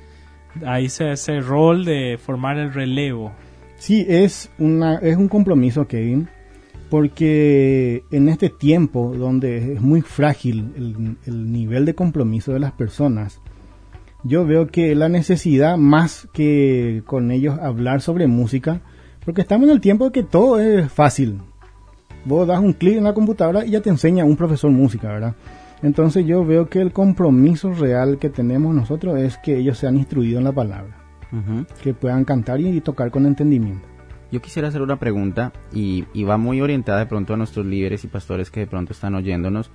ahí 0.65 0.89
se 0.89 1.11
hace 1.11 1.37
el 1.37 1.45
rol 1.45 1.85
de 1.85 2.19
formar 2.19 2.59
el 2.59 2.73
relevo. 2.73 3.33
Sí, 3.79 4.05
es, 4.09 4.51
una, 4.59 4.97
es 4.97 5.17
un 5.17 5.29
compromiso, 5.29 5.87
Kevin, 5.87 6.29
porque 6.91 8.03
en 8.11 8.29
este 8.29 8.49
tiempo 8.49 9.15
donde 9.17 9.75
es 9.75 9.81
muy 9.81 10.01
frágil 10.01 10.73
el, 10.77 11.17
el 11.27 11.53
nivel 11.53 11.85
de 11.85 11.95
compromiso 11.95 12.53
de 12.53 12.61
las 12.61 12.73
personas, 12.73 13.41
yo 14.25 14.45
veo 14.45 14.67
que 14.67 14.95
la 14.95 15.09
necesidad 15.09 15.77
más 15.77 16.29
que 16.33 17.03
con 17.07 17.31
ellos 17.31 17.59
hablar 17.61 18.01
sobre 18.01 18.27
música, 18.27 18.81
porque 19.25 19.43
estamos 19.43 19.69
en 19.69 19.75
el 19.75 19.81
tiempo 19.81 20.11
que 20.11 20.23
todo 20.23 20.61
es 20.61 20.91
fácil. 20.91 21.39
Vos 22.25 22.47
das 22.47 22.59
un 22.59 22.73
clic 22.73 22.97
en 22.97 23.05
la 23.05 23.15
computadora 23.15 23.65
y 23.65 23.71
ya 23.71 23.81
te 23.81 23.91
enseña 23.91 24.25
un 24.25 24.37
profesor 24.37 24.71
música, 24.71 25.09
¿verdad? 25.09 25.35
Entonces 25.83 26.27
yo 26.27 26.45
veo 26.45 26.69
que 26.69 26.81
el 26.81 26.93
compromiso 26.93 27.73
real 27.73 28.19
que 28.19 28.31
tenemos 28.31 28.75
nosotros 28.75 29.19
es 29.19 29.39
que 29.39 29.57
ellos 29.59 29.79
sean 29.79 29.97
instruidos 29.97 30.39
en 30.39 30.45
la 30.45 30.53
palabra, 30.53 30.97
que 31.83 31.95
puedan 31.95 32.25
cantar 32.25 32.61
y, 32.61 32.81
tocar 32.81 33.11
con 33.11 33.27
entendimiento. 33.27 33.87
Yo 34.31 34.43
quisiera 34.43 34.69
hacer 34.69 34.83
una 34.83 34.99
pregunta 34.99 35.53
y, 35.73 36.05
y 36.13 36.25
va 36.25 36.37
muy 36.37 36.61
orientada 36.61 36.99
de 36.99 37.07
pronto 37.07 37.35
a 37.35 37.37
nuestros 37.37 37.65
líderes 37.65 38.05
y 38.05 38.09
pastores 38.09 38.51
que 38.51 38.61
de 38.61 38.67
pronto 38.67 38.93
están 38.93 39.15
oyéndonos. 39.15 39.71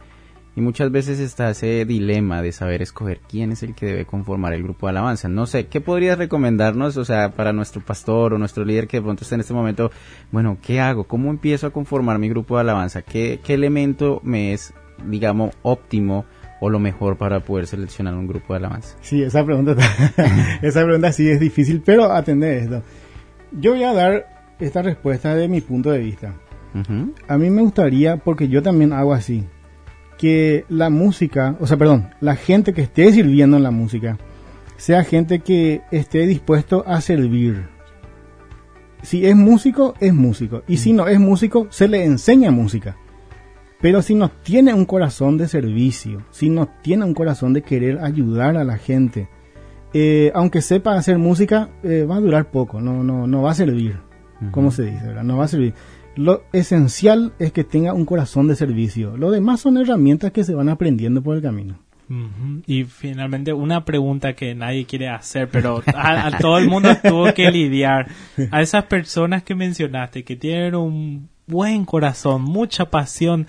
Y 0.56 0.62
muchas 0.62 0.92
veces 0.92 1.20
está 1.20 1.50
ese 1.50 1.84
dilema 1.84 2.44
de 2.44 2.52
saber 2.52 2.84
escoger 2.84 3.22
quién 3.28 3.52
es 3.52 3.64
el 3.64 3.74
que 3.74 3.88
debe 3.88 4.06
conformar 4.06 4.54
el 4.54 4.62
grupo 4.62 4.86
de 4.86 4.92
alabanza. 4.92 5.28
No 5.28 5.48
sé, 5.48 5.66
¿qué 5.66 5.82
podrías 5.82 6.20
recomendarnos, 6.20 6.96
o 6.98 7.06
sea, 7.06 7.32
para 7.32 7.54
nuestro 7.54 7.82
pastor 7.82 8.34
o 8.34 8.38
nuestro 8.38 8.64
líder 8.64 8.88
que 8.88 8.98
de 8.98 9.02
pronto 9.02 9.24
está 9.24 9.34
en 9.34 9.42
este 9.42 9.56
momento, 9.56 9.90
bueno, 10.32 10.60
¿qué 10.62 10.80
hago? 10.80 11.06
¿Cómo 11.06 11.32
empiezo 11.32 11.66
a 11.66 11.72
conformar 11.72 12.20
mi 12.20 12.30
grupo 12.30 12.56
de 12.56 12.62
alabanza? 12.62 13.02
¿Qué, 13.02 13.40
qué 13.44 13.56
elemento 13.56 14.22
me 14.24 14.54
es, 14.54 14.76
digamos, 15.06 15.56
óptimo 15.62 16.26
o 16.60 16.70
lo 16.70 16.80
mejor 16.80 17.18
para 17.18 17.42
poder 17.42 17.68
seleccionar 17.68 18.14
un 18.14 18.28
grupo 18.28 18.54
de 18.54 18.60
alabanza? 18.60 18.96
Sí, 19.02 19.22
esa 19.22 19.44
pregunta, 19.44 19.76
esa 20.62 20.84
pregunta 20.84 21.12
sí 21.12 21.30
es 21.30 21.40
difícil, 21.40 21.82
pero 21.86 22.12
atender 22.12 22.64
esto. 22.64 22.84
Yo 23.52 23.72
voy 23.72 23.84
a 23.84 23.94
dar 23.94 24.56
esta 24.60 24.82
respuesta 24.82 25.36
de 25.36 25.48
mi 25.48 25.62
punto 25.62 25.92
de 25.92 26.00
vista. 26.00 26.34
A 27.28 27.38
mí 27.38 27.52
me 27.52 27.62
gustaría, 27.62 28.18
porque 28.18 28.48
yo 28.48 28.64
también 28.64 28.94
hago 28.94 29.14
así, 29.14 29.44
que 30.18 30.66
la 30.70 30.90
música, 30.90 31.56
o 31.60 31.68
sea, 31.68 31.78
perdón, 31.78 32.10
la 32.20 32.36
gente 32.36 32.74
que 32.74 32.82
esté 32.82 33.12
sirviendo 33.12 33.58
en 33.58 33.64
la 33.64 33.72
música, 33.72 34.18
sea 34.78 35.04
gente 35.04 35.40
que 35.40 35.82
esté 35.92 36.26
dispuesto 36.26 36.84
a 36.88 37.02
servir. 37.02 37.68
Si 39.04 39.26
es 39.26 39.36
músico, 39.36 39.94
es 40.00 40.14
músico. 40.14 40.64
Y 40.68 40.78
si 40.78 40.94
no 40.94 41.08
es 41.08 41.20
músico, 41.20 41.68
se 41.70 41.88
le 41.88 42.06
enseña 42.06 42.52
música. 42.52 42.96
Pero 43.84 44.02
si 44.02 44.16
no 44.16 44.30
tiene 44.30 44.74
un 44.74 44.86
corazón 44.86 45.38
de 45.38 45.50
servicio, 45.50 46.24
si 46.32 46.50
no 46.50 46.70
tiene 46.82 47.04
un 47.04 47.14
corazón 47.14 47.52
de 47.52 47.64
querer 47.64 48.00
ayudar 48.00 48.56
a 48.56 48.64
la 48.64 48.78
gente, 48.78 49.28
eh, 49.94 50.32
aunque 50.34 50.62
sepa 50.62 50.96
hacer 50.96 51.18
música, 51.18 51.70
eh, 51.84 52.06
va 52.10 52.16
a 52.16 52.22
durar 52.22 52.50
poco, 52.50 52.80
no, 52.80 53.04
no, 53.04 53.28
no 53.28 53.42
va 53.42 53.52
a 53.52 53.56
servir, 53.56 53.98
como 54.52 54.72
se 54.72 54.84
dice, 54.84 55.06
¿verdad? 55.06 55.26
No 55.26 55.36
va 55.36 55.44
a 55.44 55.50
servir. 55.50 55.74
Lo 56.16 56.46
esencial 56.54 57.34
es 57.40 57.52
que 57.52 57.66
tenga 57.66 57.94
un 57.94 58.06
corazón 58.06 58.48
de 58.48 58.56
servicio. 58.56 59.18
Lo 59.18 59.32
demás 59.32 59.60
son 59.60 59.78
herramientas 59.78 60.32
que 60.32 60.46
se 60.46 60.56
van 60.56 60.70
aprendiendo 60.70 61.22
por 61.22 61.36
el 61.36 61.42
camino. 61.42 61.78
Y 62.66 62.86
finalmente 62.86 63.52
una 63.52 63.84
pregunta 63.84 64.32
que 64.32 64.56
nadie 64.56 64.86
quiere 64.86 65.10
hacer, 65.10 65.50
pero 65.50 65.84
a, 65.88 66.32
todo 66.40 66.58
el 66.58 66.70
mundo 66.70 66.96
tuvo 67.04 67.34
que 67.34 67.52
lidiar. 67.52 68.08
A 68.50 68.62
esas 68.62 68.86
personas 68.86 69.44
que 69.44 69.56
mencionaste, 69.56 70.24
que 70.24 70.38
tienen 70.38 70.74
un 70.76 71.30
buen 71.48 71.84
corazón, 71.84 72.44
mucha 72.44 72.86
pasión, 72.86 73.48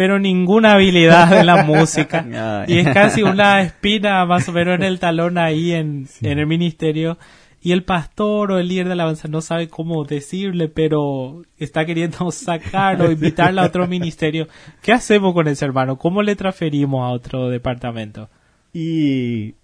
pero 0.00 0.18
ninguna 0.18 0.72
habilidad 0.72 1.30
en 1.38 1.44
la 1.44 1.62
música. 1.66 2.64
Y 2.66 2.78
es 2.78 2.88
casi 2.88 3.22
una 3.22 3.60
espina 3.60 4.24
más 4.24 4.48
o 4.48 4.52
menos 4.52 4.76
en 4.76 4.82
el 4.82 4.98
talón 4.98 5.36
ahí 5.36 5.72
en, 5.72 6.08
en 6.22 6.38
el 6.38 6.46
ministerio 6.46 7.18
y 7.60 7.72
el 7.72 7.84
pastor 7.84 8.50
o 8.50 8.58
el 8.58 8.68
líder 8.68 8.88
de 8.88 8.94
la 8.94 9.02
alabanza 9.02 9.28
no 9.28 9.42
sabe 9.42 9.68
cómo 9.68 10.06
decirle, 10.06 10.68
pero 10.68 11.42
está 11.58 11.84
queriendo 11.84 12.30
sacarlo, 12.30 13.12
invitarle 13.12 13.60
a 13.60 13.66
otro 13.66 13.86
ministerio. 13.86 14.48
¿Qué 14.80 14.94
hacemos 14.94 15.34
con 15.34 15.48
ese 15.48 15.66
hermano? 15.66 15.98
¿Cómo 15.98 16.22
le 16.22 16.34
transferimos 16.34 17.04
a 17.04 17.12
otro 17.12 17.50
departamento? 17.50 18.30
Y 18.72 19.54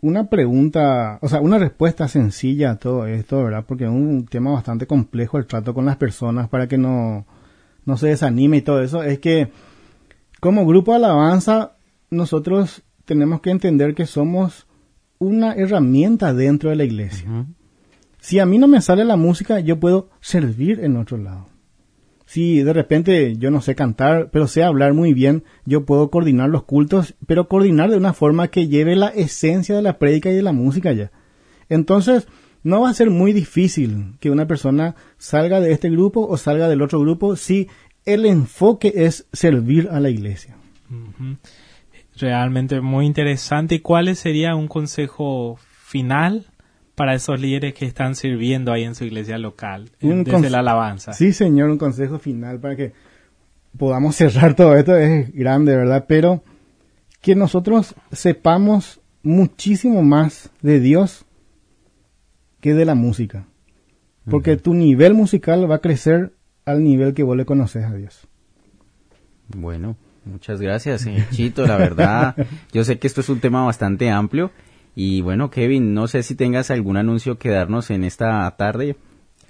una 0.00 0.28
pregunta, 0.28 1.18
o 1.22 1.28
sea, 1.28 1.40
una 1.40 1.58
respuesta 1.58 2.06
sencilla 2.06 2.70
a 2.70 2.76
todo 2.76 3.08
esto, 3.08 3.42
¿verdad? 3.42 3.64
Porque 3.66 3.82
es 3.82 3.90
un 3.90 4.26
tema 4.26 4.52
bastante 4.52 4.86
complejo 4.86 5.38
el 5.38 5.46
trato 5.46 5.74
con 5.74 5.86
las 5.86 5.96
personas 5.96 6.48
para 6.48 6.68
que 6.68 6.78
no, 6.78 7.26
no 7.84 7.96
se 7.96 8.06
desanime 8.06 8.58
y 8.58 8.62
todo 8.62 8.80
eso, 8.80 9.02
es 9.02 9.18
que 9.18 9.50
como 10.42 10.66
grupo 10.66 10.90
de 10.90 10.96
alabanza 10.96 11.76
nosotros 12.10 12.82
tenemos 13.04 13.40
que 13.42 13.50
entender 13.50 13.94
que 13.94 14.06
somos 14.06 14.66
una 15.20 15.52
herramienta 15.52 16.34
dentro 16.34 16.70
de 16.70 16.74
la 16.74 16.82
iglesia. 16.82 17.46
Si 18.18 18.40
a 18.40 18.44
mí 18.44 18.58
no 18.58 18.66
me 18.66 18.80
sale 18.80 19.04
la 19.04 19.14
música, 19.14 19.60
yo 19.60 19.78
puedo 19.78 20.10
servir 20.20 20.80
en 20.80 20.96
otro 20.96 21.16
lado. 21.16 21.46
Si 22.26 22.60
de 22.60 22.72
repente 22.72 23.36
yo 23.36 23.52
no 23.52 23.60
sé 23.60 23.76
cantar, 23.76 24.30
pero 24.32 24.48
sé 24.48 24.64
hablar 24.64 24.94
muy 24.94 25.14
bien, 25.14 25.44
yo 25.64 25.84
puedo 25.86 26.10
coordinar 26.10 26.50
los 26.50 26.64
cultos, 26.64 27.14
pero 27.28 27.46
coordinar 27.46 27.92
de 27.92 27.98
una 27.98 28.12
forma 28.12 28.48
que 28.48 28.66
lleve 28.66 28.96
la 28.96 29.10
esencia 29.10 29.76
de 29.76 29.82
la 29.82 30.00
prédica 30.00 30.28
y 30.28 30.34
de 30.34 30.42
la 30.42 30.52
música 30.52 30.92
ya. 30.92 31.12
Entonces, 31.68 32.26
no 32.64 32.80
va 32.80 32.90
a 32.90 32.94
ser 32.94 33.10
muy 33.10 33.32
difícil 33.32 34.16
que 34.18 34.32
una 34.32 34.48
persona 34.48 34.96
salga 35.18 35.60
de 35.60 35.70
este 35.70 35.88
grupo 35.88 36.26
o 36.26 36.36
salga 36.36 36.68
del 36.68 36.82
otro 36.82 36.98
grupo 36.98 37.36
si 37.36 37.68
el 38.04 38.26
enfoque 38.26 38.92
es 38.94 39.26
servir 39.32 39.88
a 39.90 40.00
la 40.00 40.10
iglesia 40.10 40.56
realmente 42.18 42.80
muy 42.80 43.06
interesante. 43.06 43.76
¿Y 43.76 43.80
cuál 43.80 44.14
sería 44.16 44.54
un 44.54 44.68
consejo 44.68 45.58
final 45.58 46.46
para 46.94 47.14
esos 47.14 47.40
líderes 47.40 47.74
que 47.74 47.86
están 47.86 48.14
sirviendo 48.14 48.72
ahí 48.72 48.84
en 48.84 48.94
su 48.94 49.04
iglesia 49.04 49.38
local, 49.38 49.90
desde 50.00 50.50
la 50.50 50.60
alabanza? 50.60 51.12
Sí, 51.12 51.32
señor, 51.32 51.70
un 51.70 51.78
consejo 51.78 52.18
final 52.18 52.60
para 52.60 52.76
que 52.76 52.92
podamos 53.76 54.16
cerrar 54.16 54.54
todo 54.54 54.76
esto. 54.76 54.96
Es 54.96 55.32
grande, 55.32 55.76
¿verdad? 55.76 56.06
Pero 56.08 56.42
que 57.20 57.34
nosotros 57.34 57.94
sepamos 58.10 59.00
muchísimo 59.22 60.02
más 60.02 60.50
de 60.60 60.80
Dios 60.80 61.24
que 62.60 62.74
de 62.74 62.84
la 62.84 62.94
música. 62.94 63.46
Porque 64.28 64.56
tu 64.56 64.72
nivel 64.72 65.14
musical 65.14 65.68
va 65.68 65.76
a 65.76 65.80
crecer 65.80 66.32
al 66.64 66.84
nivel 66.84 67.14
que 67.14 67.22
vos 67.22 67.36
le 67.36 67.44
conoces 67.44 67.84
a 67.84 67.94
Dios. 67.94 68.28
Bueno, 69.48 69.96
Muchas 70.24 70.60
gracias, 70.60 71.06
eh, 71.06 71.26
Chito, 71.30 71.66
la 71.66 71.76
verdad. 71.76 72.36
Yo 72.72 72.84
sé 72.84 72.98
que 72.98 73.06
esto 73.06 73.20
es 73.22 73.28
un 73.28 73.40
tema 73.40 73.64
bastante 73.64 74.10
amplio. 74.10 74.52
Y 74.94 75.20
bueno, 75.20 75.50
Kevin, 75.50 75.94
no 75.94 76.06
sé 76.06 76.22
si 76.22 76.34
tengas 76.34 76.70
algún 76.70 76.96
anuncio 76.96 77.38
que 77.38 77.48
darnos 77.48 77.90
en 77.90 78.04
esta 78.04 78.48
tarde. 78.56 78.96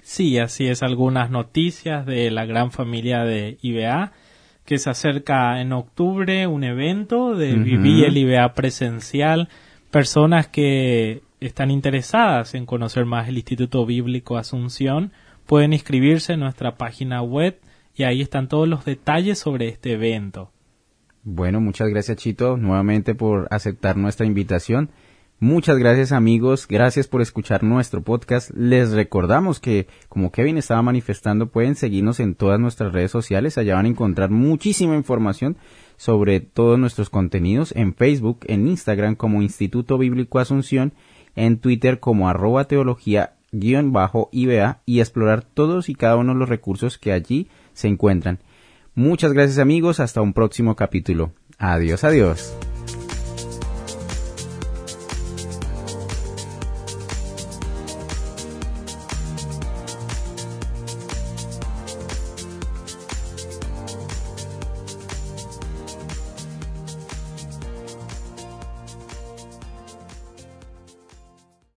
Sí, 0.01 0.37
así 0.39 0.67
es, 0.67 0.81
algunas 0.81 1.29
noticias 1.29 2.05
de 2.05 2.31
la 2.31 2.45
gran 2.45 2.71
familia 2.71 3.23
de 3.23 3.57
IBA, 3.61 4.13
que 4.65 4.77
se 4.77 4.89
acerca 4.89 5.61
en 5.61 5.73
octubre 5.73 6.47
un 6.47 6.63
evento 6.63 7.35
de 7.35 7.53
vivir 7.53 8.05
el 8.05 8.17
IBA 8.17 8.53
presencial. 8.53 9.49
Personas 9.91 10.47
que 10.47 11.21
están 11.39 11.71
interesadas 11.71 12.55
en 12.55 12.65
conocer 12.65 13.05
más 13.05 13.27
el 13.27 13.37
Instituto 13.37 13.85
Bíblico 13.85 14.37
Asunción 14.37 15.11
pueden 15.45 15.73
inscribirse 15.73 16.33
en 16.33 16.39
nuestra 16.39 16.75
página 16.75 17.21
web 17.21 17.59
y 17.95 18.03
ahí 18.03 18.21
están 18.21 18.47
todos 18.47 18.67
los 18.67 18.85
detalles 18.85 19.39
sobre 19.39 19.67
este 19.67 19.93
evento. 19.93 20.51
Bueno, 21.23 21.61
muchas 21.61 21.89
gracias 21.89 22.17
Chito 22.17 22.57
nuevamente 22.57 23.15
por 23.15 23.47
aceptar 23.49 23.97
nuestra 23.97 24.25
invitación. 24.25 24.89
Muchas 25.39 25.77
gracias 25.77 26.13
amigos, 26.13 26.67
gracias 26.69 27.07
por 27.07 27.21
escuchar 27.21 27.63
nuestro 27.63 28.01
podcast. 28.01 28.49
Les 28.51 28.91
recordamos 28.91 29.59
que, 29.59 29.87
como 30.07 30.31
Kevin 30.31 30.57
estaba 30.57 30.81
manifestando, 30.81 31.47
pueden 31.47 31.75
seguirnos 31.75 32.21
en 32.21 32.35
todas 32.35 32.61
nuestras 32.61 32.93
redes 32.93 33.11
sociales. 33.11 33.57
Allá 33.57 33.75
van 33.75 33.85
a 33.85 33.89
encontrar 33.89 34.29
muchísima 34.29 34.95
información 34.95 35.57
sobre 35.97 36.39
todos 36.39 36.79
nuestros 36.79 37.09
contenidos 37.09 37.73
en 37.75 37.93
Facebook, 37.93 38.39
en 38.47 38.67
Instagram 38.67 39.15
como 39.15 39.41
Instituto 39.41 39.97
Bíblico 39.97 40.39
Asunción, 40.39 40.93
en 41.35 41.57
Twitter 41.57 41.99
como 41.99 42.29
arroba 42.29 42.65
teología 42.65 43.33
IBA 44.31 44.81
y 44.85 44.99
explorar 44.99 45.43
todos 45.43 45.89
y 45.89 45.95
cada 45.95 46.17
uno 46.17 46.33
de 46.33 46.39
los 46.39 46.49
recursos 46.49 46.97
que 46.97 47.13
allí 47.13 47.47
se 47.73 47.87
encuentran. 47.87 48.39
Muchas 48.95 49.33
gracias 49.33 49.59
amigos, 49.59 49.99
hasta 49.99 50.21
un 50.21 50.33
próximo 50.33 50.75
capítulo. 50.75 51.31
Adiós, 51.57 52.03
adiós. 52.03 52.55